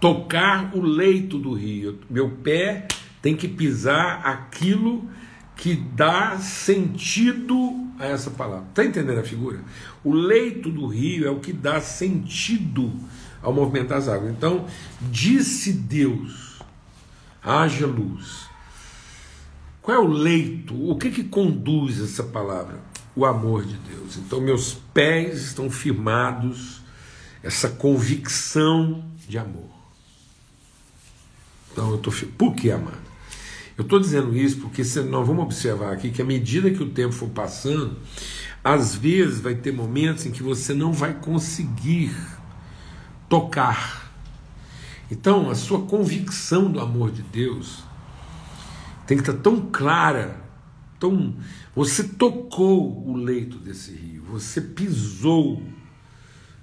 tocar 0.00 0.76
o 0.76 0.82
leito 0.82 1.38
do 1.38 1.54
rio. 1.54 1.98
Meu 2.10 2.30
pé 2.30 2.86
tem 3.22 3.34
que 3.34 3.48
pisar 3.48 4.20
aquilo 4.24 5.08
que 5.56 5.74
dá 5.74 6.38
sentido 6.38 7.85
a 7.98 8.06
essa 8.06 8.30
palavra. 8.30 8.66
Está 8.68 8.84
entendendo 8.84 9.18
a 9.18 9.24
figura? 9.24 9.60
O 10.04 10.12
leito 10.12 10.70
do 10.70 10.86
rio 10.86 11.26
é 11.26 11.30
o 11.30 11.40
que 11.40 11.52
dá 11.52 11.80
sentido 11.80 12.92
ao 13.42 13.52
movimento 13.52 13.88
das 13.88 14.08
águas. 14.08 14.30
Então, 14.30 14.66
disse 15.10 15.72
Deus: 15.72 16.60
haja 17.42 17.86
luz. 17.86 18.46
Qual 19.80 19.96
é 19.96 20.00
o 20.00 20.08
leito? 20.08 20.74
O 20.90 20.96
que, 20.96 21.10
que 21.10 21.24
conduz 21.24 22.00
essa 22.00 22.24
palavra? 22.24 22.80
O 23.14 23.24
amor 23.24 23.64
de 23.64 23.76
Deus. 23.76 24.16
Então, 24.16 24.40
meus 24.40 24.74
pés 24.92 25.42
estão 25.42 25.70
firmados, 25.70 26.82
essa 27.42 27.68
convicção 27.68 29.04
de 29.28 29.38
amor. 29.38 29.70
Então, 31.72 31.90
eu 31.90 31.96
estou. 31.96 32.12
Por 32.36 32.54
que, 32.54 32.70
amado? 32.70 33.15
Eu 33.76 33.82
estou 33.82 34.00
dizendo 34.00 34.34
isso 34.34 34.58
porque 34.58 34.82
nós 35.02 35.26
vamos 35.26 35.44
observar 35.44 35.92
aqui 35.92 36.10
que 36.10 36.22
à 36.22 36.24
medida 36.24 36.70
que 36.70 36.82
o 36.82 36.88
tempo 36.88 37.12
for 37.12 37.28
passando, 37.28 37.96
às 38.64 38.94
vezes 38.94 39.40
vai 39.40 39.54
ter 39.54 39.72
momentos 39.72 40.24
em 40.24 40.30
que 40.30 40.42
você 40.42 40.72
não 40.72 40.92
vai 40.92 41.14
conseguir 41.14 42.16
tocar. 43.28 44.10
Então, 45.10 45.50
a 45.50 45.54
sua 45.54 45.82
convicção 45.82 46.70
do 46.70 46.80
amor 46.80 47.10
de 47.10 47.22
Deus 47.22 47.84
tem 49.06 49.16
que 49.16 49.22
estar 49.22 49.40
tão 49.40 49.68
clara, 49.70 50.40
tão 50.98 51.34
você 51.74 52.02
tocou 52.02 53.06
o 53.06 53.14
leito 53.14 53.58
desse 53.58 53.92
rio, 53.92 54.24
você 54.30 54.60
pisou 54.60 55.62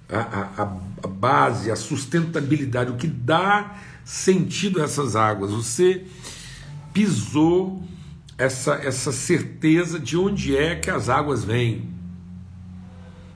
a, 0.08 0.62
a, 0.62 0.76
a 1.04 1.06
base, 1.06 1.70
a 1.70 1.76
sustentabilidade, 1.76 2.90
o 2.90 2.96
que 2.96 3.06
dá 3.06 3.78
sentido 4.04 4.80
a 4.80 4.84
essas 4.84 5.16
águas. 5.16 5.52
Você 5.52 6.04
pisou 6.94 7.82
essa, 8.38 8.74
essa 8.76 9.12
certeza 9.12 9.98
de 9.98 10.16
onde 10.16 10.56
é 10.56 10.76
que 10.76 10.88
as 10.88 11.08
águas 11.08 11.44
vêm, 11.44 11.90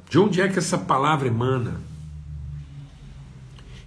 de 0.09 0.19
onde 0.19 0.41
é 0.41 0.49
que 0.49 0.59
essa 0.59 0.79
palavra 0.79 1.27
emana. 1.27 1.81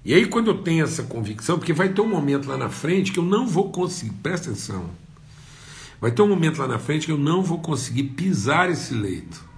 E 0.03 0.13
aí, 0.13 0.25
quando 0.25 0.47
eu 0.47 0.57
tenho 0.57 0.83
essa 0.83 1.03
convicção, 1.03 1.57
porque 1.57 1.73
vai 1.73 1.89
ter 1.89 2.01
um 2.01 2.09
momento 2.09 2.47
lá 2.47 2.57
na 2.57 2.69
frente 2.69 3.11
que 3.11 3.19
eu 3.19 3.23
não 3.23 3.47
vou 3.47 3.71
conseguir, 3.71 4.13
presta 4.21 4.49
atenção, 4.49 4.89
vai 6.01 6.11
ter 6.11 6.21
um 6.21 6.27
momento 6.27 6.59
lá 6.59 6.67
na 6.67 6.79
frente 6.79 7.05
que 7.05 7.11
eu 7.11 7.17
não 7.17 7.41
vou 7.41 7.59
conseguir 7.59 8.03
pisar 8.03 8.69
esse 8.69 8.93
leito. 8.93 9.49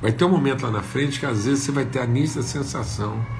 Vai 0.00 0.12
ter 0.12 0.24
um 0.24 0.30
momento 0.30 0.62
lá 0.62 0.70
na 0.70 0.82
frente 0.82 1.20
que 1.20 1.26
às 1.26 1.44
vezes 1.44 1.64
você 1.64 1.72
vai 1.72 1.84
ter 1.84 2.00
a 2.00 2.06
nítida 2.06 2.42
sensação 2.42 3.37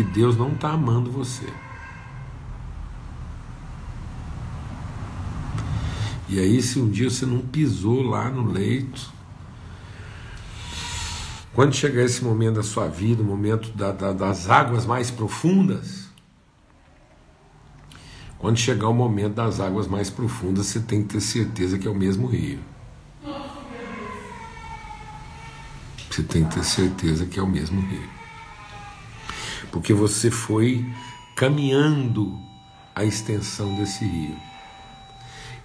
que 0.00 0.04
Deus 0.04 0.34
não 0.34 0.52
está 0.52 0.70
amando 0.70 1.10
você. 1.10 1.46
E 6.26 6.38
aí, 6.38 6.62
se 6.62 6.80
um 6.80 6.88
dia 6.88 7.10
você 7.10 7.26
não 7.26 7.40
pisou 7.40 8.00
lá 8.02 8.30
no 8.30 8.50
leito, 8.50 9.12
quando 11.52 11.74
chegar 11.74 12.02
esse 12.02 12.24
momento 12.24 12.54
da 12.54 12.62
sua 12.62 12.88
vida, 12.88 13.22
o 13.22 13.26
momento 13.26 13.70
da, 13.72 13.92
da, 13.92 14.14
das 14.14 14.48
águas 14.48 14.86
mais 14.86 15.10
profundas, 15.10 16.08
quando 18.38 18.56
chegar 18.56 18.88
o 18.88 18.94
momento 18.94 19.34
das 19.34 19.60
águas 19.60 19.86
mais 19.86 20.08
profundas, 20.08 20.64
você 20.64 20.80
tem 20.80 21.02
que 21.02 21.08
ter 21.08 21.20
certeza 21.20 21.78
que 21.78 21.86
é 21.86 21.90
o 21.90 21.94
mesmo 21.94 22.26
rio. 22.26 22.60
Você 26.10 26.22
tem 26.22 26.44
que 26.44 26.54
ter 26.54 26.64
certeza 26.64 27.26
que 27.26 27.38
é 27.38 27.42
o 27.42 27.46
mesmo 27.46 27.82
rio 27.82 28.19
porque 29.70 29.92
você 29.92 30.30
foi 30.30 30.84
caminhando 31.36 32.38
a 32.94 33.04
extensão 33.04 33.74
desse 33.76 34.04
rio. 34.04 34.36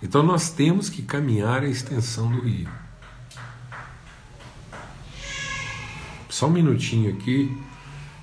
Então 0.01 0.21
nós 0.23 0.49
temos 0.49 0.89
que 0.89 1.01
caminhar 1.01 1.63
a 1.63 1.67
extensão 1.67 2.31
do 2.31 2.41
rio. 2.41 2.69
Só 6.29 6.47
um 6.47 6.51
minutinho 6.51 7.13
aqui. 7.13 7.55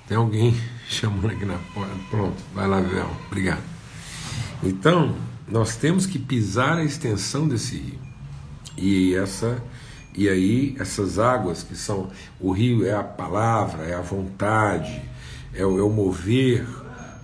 Tem 0.07 0.17
alguém 0.17 0.55
chamando 0.87 1.31
aqui 1.31 1.45
na 1.45 1.57
porta. 1.73 1.95
Pronto, 2.09 2.41
vai 2.53 2.67
lá, 2.67 2.79
Vel. 2.79 3.09
Obrigado. 3.27 3.63
Então, 4.61 5.15
nós 5.47 5.75
temos 5.75 6.05
que 6.05 6.19
pisar 6.19 6.77
a 6.77 6.83
extensão 6.83 7.47
desse 7.47 7.75
rio. 7.75 7.99
E 8.77 9.15
essa 9.15 9.61
e 10.15 10.29
aí 10.29 10.75
essas 10.79 11.17
águas 11.17 11.63
que 11.63 11.75
são 11.75 12.11
o 12.39 12.51
rio 12.51 12.85
é 12.85 12.93
a 12.93 13.03
palavra, 13.03 13.83
é 13.83 13.95
a 13.95 14.01
vontade, 14.01 15.01
é 15.55 15.65
o, 15.65 15.79
é 15.79 15.83
o 15.83 15.89
mover 15.89 16.65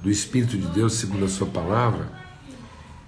do 0.01 0.09
Espírito 0.09 0.57
de 0.57 0.67
Deus 0.67 0.93
segundo 0.93 1.25
a 1.25 1.29
Sua 1.29 1.47
palavra, 1.47 2.09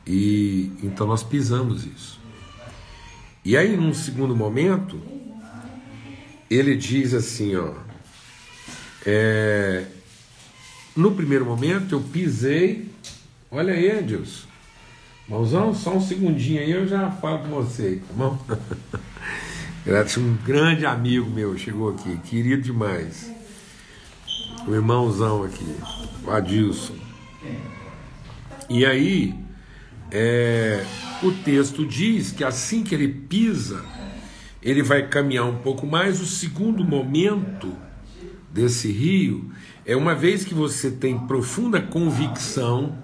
e 0.06 0.72
então 0.84 1.08
nós 1.08 1.24
pisamos 1.24 1.86
isso. 1.86 2.20
E 3.46 3.56
aí, 3.56 3.76
num 3.76 3.94
segundo 3.94 4.36
momento, 4.36 5.02
ele 6.50 6.76
diz 6.76 7.14
assim: 7.14 7.56
ó, 7.56 7.74
é, 9.06 9.86
no 10.96 11.12
primeiro 11.12 11.46
momento 11.46 11.96
eu 11.96 12.02
pisei, 12.02 12.90
olha 13.50 13.74
aí, 13.74 14.00
Edilson, 14.00 14.48
Mãozão, 15.28 15.74
só 15.74 15.96
um 15.96 16.02
segundinho 16.02 16.62
aí 16.62 16.72
eu 16.72 16.88
já 16.88 17.10
falo 17.10 17.40
com 17.40 17.50
você, 17.50 18.02
tá 18.08 18.14
bom? 18.14 18.40
Um 20.16 20.36
grande 20.46 20.86
amigo 20.86 21.28
meu 21.28 21.58
chegou 21.58 21.90
aqui, 21.90 22.16
querido 22.18 22.62
demais 22.62 23.32
o 24.68 24.74
irmãozão 24.74 25.44
aqui, 25.44 25.76
o 26.24 26.32
Adilson. 26.32 26.96
E 28.70 28.86
aí, 28.86 29.36
é, 30.12 30.86
o 31.24 31.32
texto 31.32 31.86
diz 31.86 32.32
que 32.32 32.44
assim 32.44 32.84
que 32.84 32.96
ele 32.96 33.08
pisa, 33.08 33.84
ele 34.62 34.84
vai 34.84 35.08
caminhar 35.08 35.46
um 35.46 35.58
pouco 35.58 35.86
mais. 35.88 36.22
O 36.22 36.26
segundo 36.26 36.84
momento 36.84 37.74
desse 38.52 38.92
rio 38.92 39.52
é 39.86 39.96
uma 39.96 40.14
vez 40.14 40.44
que 40.44 40.54
você 40.54 40.92
tem 40.92 41.18
profunda 41.18 41.82
convicção 41.82 42.98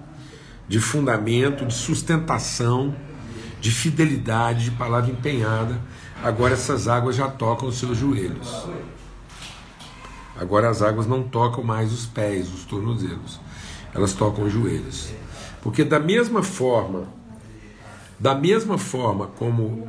de 0.68 0.80
fundamento, 0.80 1.66
de 1.66 1.74
sustentação, 1.74 2.96
de 3.60 3.72
fidelidade, 3.72 4.66
de 4.66 4.72
palavra 4.72 5.10
empenhada, 5.10 5.80
agora 6.22 6.54
essas 6.54 6.88
águas 6.88 7.16
já 7.16 7.28
tocam 7.28 7.70
os 7.70 7.78
seus 7.78 7.98
joelhos. 7.98 8.66
Agora 10.40 10.70
as 10.70 10.82
águas 10.82 11.08
não 11.08 11.24
tocam 11.24 11.64
mais 11.64 11.92
os 11.92 12.06
pés, 12.06 12.54
os 12.54 12.64
tornozelos, 12.64 13.40
elas 13.94 14.14
tocam 14.14 14.46
os 14.46 14.54
joelhos. 14.54 15.12
Porque 15.62 15.84
da 15.84 16.00
mesma 16.00 16.44
forma, 16.44 17.08
da 18.20 18.36
mesma 18.36 18.78
forma 18.78 19.28
como 19.28 19.88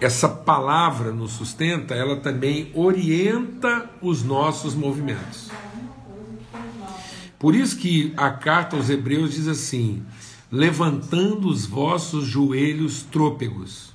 essa 0.00 0.28
palavra 0.28 1.12
nos 1.12 1.32
sustenta, 1.32 1.94
ela 1.94 2.16
também 2.16 2.70
orienta 2.74 3.90
os 4.00 4.22
nossos 4.22 4.74
movimentos. 4.74 5.50
Por 7.38 7.54
isso 7.54 7.76
que 7.76 8.12
a 8.16 8.30
carta 8.30 8.76
aos 8.76 8.88
Hebreus 8.88 9.34
diz 9.34 9.46
assim: 9.46 10.02
levantando 10.50 11.48
os 11.48 11.66
vossos 11.66 12.24
joelhos 12.24 13.02
trôpegos, 13.02 13.92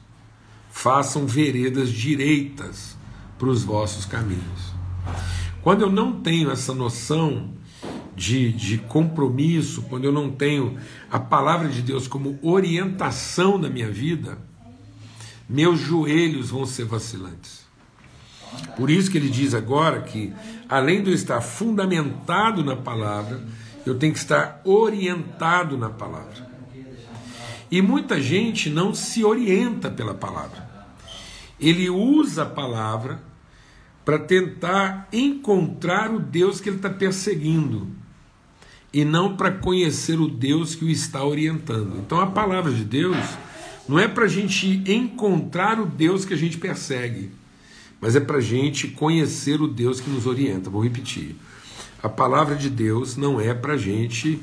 façam 0.70 1.26
veredas 1.26 1.90
direitas 1.90 2.96
para 3.38 3.50
os 3.50 3.64
vossos 3.64 4.06
caminhos. 4.06 4.74
Quando 5.70 5.84
eu 5.84 5.92
não 5.92 6.14
tenho 6.14 6.50
essa 6.50 6.74
noção 6.74 7.52
de, 8.16 8.52
de 8.52 8.80
compromisso, 8.80 9.84
quando 9.84 10.04
eu 10.04 10.12
não 10.12 10.32
tenho 10.32 10.80
a 11.12 11.20
palavra 11.20 11.70
de 11.70 11.84
Deus 11.84 12.08
como 12.08 12.40
orientação 12.42 13.62
da 13.62 13.70
minha 13.70 13.92
vida, 13.92 14.40
meus 15.48 15.80
joelhos 15.80 16.50
vão 16.50 16.66
ser 16.66 16.86
vacilantes. 16.86 17.68
Por 18.76 18.90
isso 18.90 19.12
que 19.12 19.20
ele 19.20 19.30
diz 19.30 19.54
agora 19.54 20.02
que, 20.02 20.34
além 20.68 21.04
de 21.04 21.12
eu 21.12 21.14
estar 21.14 21.40
fundamentado 21.40 22.64
na 22.64 22.76
palavra, 22.76 23.40
eu 23.86 23.94
tenho 23.94 24.14
que 24.14 24.18
estar 24.18 24.62
orientado 24.66 25.78
na 25.78 25.92
palavra. 25.92 26.50
E 27.70 27.80
muita 27.80 28.20
gente 28.20 28.72
não 28.72 28.92
se 28.96 29.24
orienta 29.24 29.92
pela 29.92 30.16
palavra. 30.16 30.68
Ele 31.60 31.92
usa 31.92 32.42
a 32.42 32.48
palavra 32.48 33.29
para 34.10 34.18
tentar 34.18 35.08
encontrar 35.14 36.12
o 36.12 36.20
Deus 36.20 36.60
que 36.60 36.68
ele 36.68 36.78
está 36.78 36.90
perseguindo 36.90 37.88
e 38.92 39.06
não 39.06 39.38
para 39.38 39.52
conhecer 39.52 40.20
o 40.20 40.28
Deus 40.28 40.74
que 40.74 40.84
o 40.84 40.90
está 40.90 41.24
orientando. 41.24 41.96
Então 42.00 42.20
a 42.20 42.26
palavra 42.26 42.72
de 42.72 42.84
Deus 42.84 43.16
não 43.88 44.00
é 44.00 44.08
para 44.08 44.26
a 44.26 44.28
gente 44.28 44.82
encontrar 44.92 45.80
o 45.80 45.86
Deus 45.86 46.26
que 46.26 46.34
a 46.34 46.38
gente 46.38 46.58
persegue, 46.58 47.30
mas 48.02 48.16
é 48.16 48.20
para 48.20 48.38
a 48.38 48.42
gente 48.42 48.88
conhecer 48.88 49.62
o 49.62 49.68
Deus 49.68 50.02
que 50.02 50.10
nos 50.10 50.26
orienta. 50.26 50.72
Vou 50.72 50.84
repetir. 50.84 51.36
A 52.02 52.10
palavra 52.10 52.56
de 52.56 52.68
Deus 52.68 53.16
não 53.16 53.40
é 53.40 53.54
para 53.54 53.74
a 53.74 53.78
gente 53.78 54.40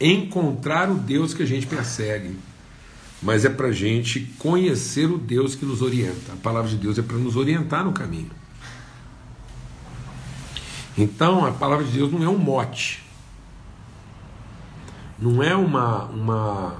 encontrar 0.00 0.90
o 0.90 0.94
Deus 0.94 1.34
que 1.34 1.42
a 1.42 1.46
gente 1.46 1.66
persegue, 1.66 2.36
mas 3.22 3.44
é 3.44 3.50
para 3.50 3.68
a 3.68 3.72
gente 3.72 4.20
conhecer 4.38 5.10
o 5.10 5.18
Deus 5.18 5.54
que 5.54 5.66
nos 5.66 5.82
orienta. 5.82 6.32
A 6.32 6.36
palavra 6.36 6.70
de 6.70 6.76
Deus 6.78 6.98
é 6.98 7.02
para 7.02 7.18
nos 7.18 7.36
orientar 7.36 7.84
no 7.84 7.92
caminho. 7.92 8.39
Então, 10.96 11.46
a 11.46 11.52
palavra 11.52 11.84
de 11.84 11.92
Deus 11.92 12.12
não 12.12 12.22
é 12.22 12.28
um 12.28 12.38
mote, 12.38 13.02
não 15.18 15.42
é 15.42 15.54
uma, 15.54 16.04
uma, 16.06 16.76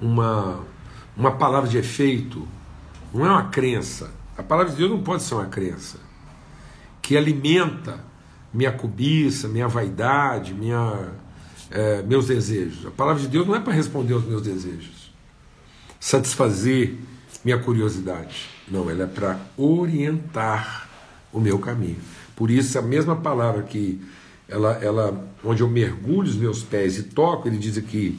uma, 0.00 0.60
uma 1.16 1.32
palavra 1.32 1.68
de 1.68 1.76
efeito, 1.76 2.46
não 3.12 3.26
é 3.26 3.30
uma 3.30 3.44
crença. 3.44 4.10
A 4.36 4.42
palavra 4.42 4.72
de 4.72 4.78
Deus 4.78 4.90
não 4.90 5.02
pode 5.02 5.22
ser 5.22 5.34
uma 5.34 5.46
crença 5.46 5.98
que 7.02 7.16
alimenta 7.16 8.02
minha 8.52 8.72
cobiça, 8.72 9.46
minha 9.46 9.68
vaidade, 9.68 10.54
minha, 10.54 11.10
é, 11.70 12.02
meus 12.02 12.28
desejos. 12.28 12.86
A 12.86 12.90
palavra 12.90 13.20
de 13.20 13.28
Deus 13.28 13.46
não 13.46 13.54
é 13.54 13.60
para 13.60 13.72
responder 13.72 14.14
aos 14.14 14.24
meus 14.24 14.42
desejos, 14.42 15.12
satisfazer 16.00 16.96
minha 17.44 17.58
curiosidade. 17.58 18.48
Não, 18.66 18.88
ela 18.88 19.04
é 19.04 19.06
para 19.06 19.38
orientar 19.56 20.88
o 21.32 21.40
meu 21.40 21.58
caminho. 21.58 22.00
Por 22.36 22.50
isso, 22.50 22.78
a 22.78 22.82
mesma 22.82 23.16
palavra 23.16 23.62
que 23.62 24.00
ela, 24.48 24.72
ela, 24.82 25.28
onde 25.42 25.62
eu 25.62 25.68
mergulho 25.68 26.28
os 26.28 26.36
meus 26.36 26.62
pés 26.62 26.98
e 26.98 27.04
toco, 27.04 27.48
ele 27.48 27.58
diz 27.58 27.78
aqui: 27.78 28.18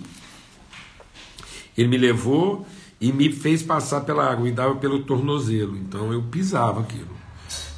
Ele 1.78 1.88
me 1.88 1.98
levou 1.98 2.66
e 3.00 3.12
me 3.12 3.32
fez 3.32 3.62
passar 3.62 4.02
pela 4.02 4.32
água, 4.32 4.44
me 4.44 4.52
dava 4.52 4.76
pelo 4.76 5.04
tornozelo. 5.04 5.78
Então 5.78 6.12
eu 6.12 6.22
pisava 6.24 6.82
aquilo. 6.82 7.16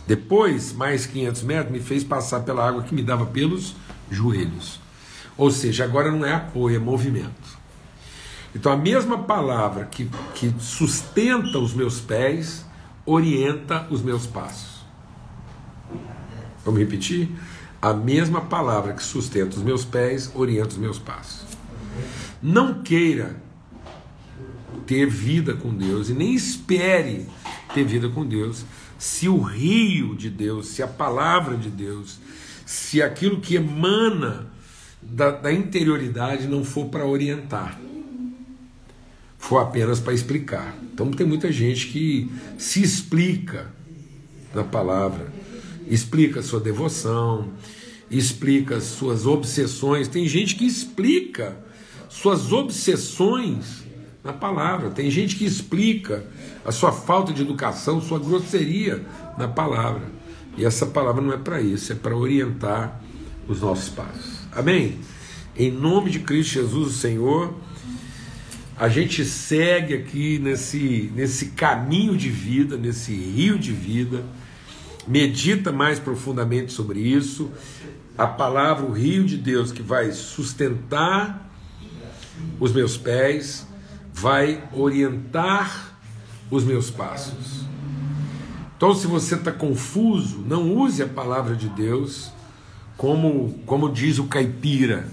Depois, 0.06 0.72
mais 0.72 1.06
500 1.06 1.44
metros, 1.44 1.72
me 1.72 1.80
fez 1.80 2.04
passar 2.04 2.42
pela 2.42 2.66
água 2.66 2.84
que 2.84 2.96
me 2.96 3.04
dava 3.04 3.26
pelos 3.26 3.76
joelhos. 4.10 4.80
Ou 5.38 5.52
seja, 5.52 5.84
agora 5.84 6.12
não 6.12 6.26
é 6.26 6.34
apoio, 6.34 6.78
é 6.78 6.80
movimento. 6.80 7.58
Então 8.56 8.72
a 8.72 8.78
mesma 8.78 9.20
palavra 9.20 9.86
que, 9.86 10.10
que 10.34 10.54
sustenta 10.60 11.60
os 11.60 11.74
meus 11.74 12.00
pés 12.00 12.66
orienta 13.06 13.86
os 13.92 14.02
meus 14.02 14.26
passos. 14.26 14.77
Vamos 16.68 16.82
repetir? 16.82 17.30
A 17.82 17.94
mesma 17.94 18.42
palavra 18.42 18.92
que 18.92 19.02
sustenta 19.02 19.56
os 19.56 19.64
meus 19.64 19.86
pés 19.86 20.30
orienta 20.36 20.72
os 20.72 20.78
meus 20.78 21.00
passos. 21.00 21.48
Não 22.44 22.84
queira 22.84 23.42
ter 24.86 25.08
vida 25.10 25.54
com 25.54 25.74
Deus 25.74 26.10
e 26.10 26.14
nem 26.14 26.36
espere 26.36 27.26
ter 27.74 27.86
vida 27.86 28.10
com 28.10 28.26
Deus 28.26 28.66
se 29.00 29.30
o 29.30 29.40
rio 29.42 30.14
de 30.14 30.30
Deus, 30.30 30.68
se 30.68 30.84
a 30.84 30.88
palavra 30.88 31.56
de 31.56 31.70
Deus, 31.70 32.20
se 32.66 33.02
aquilo 33.02 33.40
que 33.40 33.56
emana 33.56 34.48
da, 35.02 35.32
da 35.32 35.54
interioridade 35.54 36.48
não 36.48 36.66
for 36.66 36.88
para 36.88 37.06
orientar, 37.06 37.80
for 39.38 39.60
apenas 39.60 40.02
para 40.02 40.14
explicar. 40.14 40.76
Então 40.94 41.12
tem 41.12 41.26
muita 41.26 41.50
gente 41.50 41.88
que 41.88 42.30
se 42.58 42.84
explica 42.84 43.72
na 44.54 44.66
palavra, 44.66 45.37
explica 45.90 46.42
sua 46.42 46.60
devoção, 46.60 47.50
explica 48.10 48.80
suas 48.80 49.26
obsessões. 49.26 50.08
Tem 50.08 50.28
gente 50.28 50.56
que 50.56 50.66
explica 50.66 51.58
suas 52.10 52.52
obsessões 52.52 53.84
na 54.24 54.34
palavra. 54.34 54.90
Tem 54.90 55.10
gente 55.10 55.36
que 55.36 55.46
explica 55.46 56.26
a 56.66 56.72
sua 56.72 56.92
falta 56.92 57.32
de 57.32 57.42
educação, 57.42 58.02
sua 58.02 58.20
grosseria 58.20 59.06
na 59.38 59.48
palavra. 59.48 60.04
E 60.58 60.66
essa 60.66 60.86
palavra 60.86 61.22
não 61.22 61.34
é 61.34 61.38
para 61.38 61.62
isso, 61.62 61.92
é 61.92 61.96
para 61.96 62.16
orientar 62.16 63.02
os 63.48 63.62
nossos 63.62 63.90
passos. 63.90 64.40
Amém? 64.52 65.00
Em 65.56 65.72
nome 65.72 66.10
de 66.10 66.20
Cristo 66.20 66.54
Jesus, 66.54 66.88
o 66.88 66.98
Senhor, 66.98 67.54
a 68.78 68.90
gente 68.90 69.24
segue 69.24 69.94
aqui 69.94 70.40
nesse, 70.40 71.12
nesse 71.16 71.48
caminho 71.48 72.16
de 72.18 72.30
vida, 72.30 72.78
nesse 72.78 73.14
rio 73.14 73.58
de 73.58 73.72
vida, 73.72 74.24
medita 75.08 75.72
mais 75.72 76.00
profundamente 76.00 76.74
sobre 76.74 77.00
isso. 77.00 77.52
A 78.18 78.28
palavra, 78.28 78.86
o 78.86 78.92
rio 78.92 79.24
de 79.24 79.38
Deus 79.38 79.72
que 79.72 79.82
vai 79.82 80.12
sustentar 80.12 81.50
os 82.60 82.72
meus 82.72 82.98
pés, 82.98 83.68
vai 84.14 84.64
orientar 84.74 85.96
os 86.50 86.64
meus 86.64 86.90
passos. 86.90 87.66
Então, 88.76 88.94
se 88.94 89.08
você 89.08 89.36
está 89.36 89.52
confuso, 89.52 90.40
não 90.40 90.76
use 90.76 91.02
a 91.02 91.08
palavra 91.08 91.56
de 91.56 91.68
Deus 91.70 92.32
como, 92.96 93.60
como 93.66 93.92
diz 93.92 94.20
o 94.20 94.26
caipira. 94.26 95.08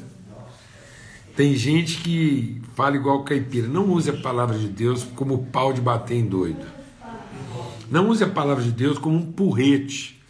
Tem 1.36 1.54
gente 1.54 1.98
que 1.98 2.62
fala 2.74 2.96
igual 2.96 3.20
o 3.20 3.24
caipira. 3.24 3.66
Não 3.66 3.90
use 3.90 4.10
a 4.10 4.16
palavra 4.16 4.58
de 4.58 4.68
Deus 4.68 5.04
como 5.14 5.46
pau 5.46 5.72
de 5.72 5.80
bater 5.80 6.16
em 6.16 6.26
doido. 6.26 6.64
Não 7.90 8.08
use 8.08 8.24
a 8.24 8.28
palavra 8.28 8.62
de 8.64 8.72
Deus 8.72 8.98
como 8.98 9.16
um 9.16 9.32
porrete 9.32 10.20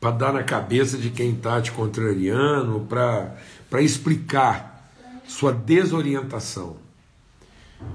para 0.00 0.10
dar 0.10 0.32
na 0.32 0.42
cabeça 0.42 0.98
de 0.98 1.10
quem 1.10 1.32
está 1.32 1.60
te 1.60 1.72
contrariando, 1.72 2.80
para 2.88 3.82
explicar 3.82 4.90
sua 5.26 5.52
desorientação. 5.52 6.76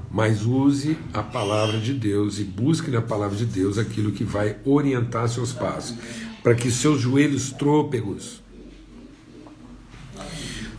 Mas 0.09 0.45
use 0.45 0.97
a 1.13 1.23
palavra 1.23 1.79
de 1.79 1.93
Deus 1.93 2.39
e 2.39 2.43
busque 2.43 2.91
na 2.91 3.01
palavra 3.01 3.37
de 3.37 3.45
Deus 3.45 3.77
aquilo 3.77 4.11
que 4.11 4.23
vai 4.23 4.57
orientar 4.65 5.27
seus 5.27 5.53
passos, 5.53 5.97
para 6.43 6.55
que 6.55 6.69
seus 6.71 6.99
joelhos 7.01 7.51
trôpegos, 7.51 8.41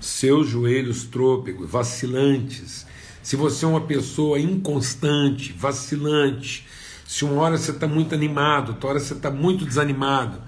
seus 0.01 0.49
joelhos 0.49 1.05
trôpegos, 1.05 1.71
vacilantes, 1.71 2.87
se 3.23 3.37
você 3.37 3.65
é 3.65 3.69
uma 3.69 3.81
pessoa 3.81 4.39
inconstante, 4.39 5.53
vacilante, 5.53 6.67
se 7.13 7.27
uma 7.27 7.43
hora 7.43 7.59
você 7.59 7.73
está 7.73 7.87
muito 7.87 8.15
animado, 8.15 8.71
outra 8.71 8.89
hora 8.89 8.99
você 8.99 9.13
está 9.13 9.31
muito 9.31 9.67
desanimado, 9.67 10.39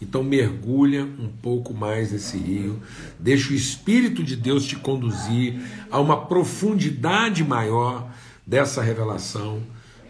então 0.00 0.22
mergulha 0.22 1.04
um 1.04 1.28
pouco 1.28 1.74
mais 1.74 2.12
nesse 2.12 2.38
rio, 2.38 2.80
deixa 3.20 3.52
o 3.52 3.54
Espírito 3.54 4.24
de 4.24 4.34
Deus 4.34 4.64
te 4.64 4.74
conduzir 4.74 5.60
a 5.90 6.00
uma 6.00 6.24
profundidade 6.24 7.44
maior 7.44 8.10
dessa 8.46 8.80
revelação, 8.80 9.62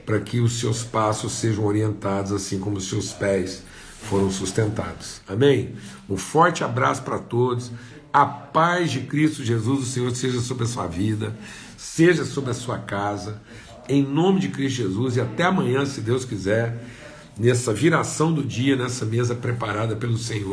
para 0.06 0.20
que 0.20 0.38
os 0.38 0.60
seus 0.60 0.84
passos 0.84 1.32
sejam 1.32 1.64
orientados 1.64 2.30
assim 2.30 2.60
como 2.60 2.76
os 2.76 2.88
seus 2.88 3.12
pés 3.12 3.64
foram 4.02 4.30
sustentados. 4.30 5.20
Amém? 5.26 5.74
Um 6.08 6.16
forte 6.16 6.62
abraço 6.62 7.02
para 7.02 7.18
todos. 7.18 7.72
A 8.12 8.24
paz 8.24 8.92
de 8.92 9.00
Cristo 9.00 9.42
Jesus, 9.42 9.80
o 9.80 9.86
Senhor, 9.86 10.14
seja 10.14 10.40
sobre 10.40 10.62
a 10.62 10.68
sua 10.68 10.86
vida, 10.86 11.36
seja 11.76 12.24
sobre 12.24 12.52
a 12.52 12.54
sua 12.54 12.78
casa. 12.78 13.42
Em 13.88 14.02
nome 14.02 14.40
de 14.40 14.48
Cristo 14.48 14.76
Jesus 14.78 15.16
e 15.16 15.20
até 15.20 15.44
amanhã, 15.44 15.84
se 15.84 16.00
Deus 16.00 16.24
quiser 16.24 16.82
nessa 17.38 17.72
viração 17.72 18.32
do 18.32 18.42
dia, 18.42 18.76
nessa 18.76 19.04
mesa 19.04 19.34
preparada 19.34 19.94
pelo 19.96 20.16
Senhor. 20.16 20.52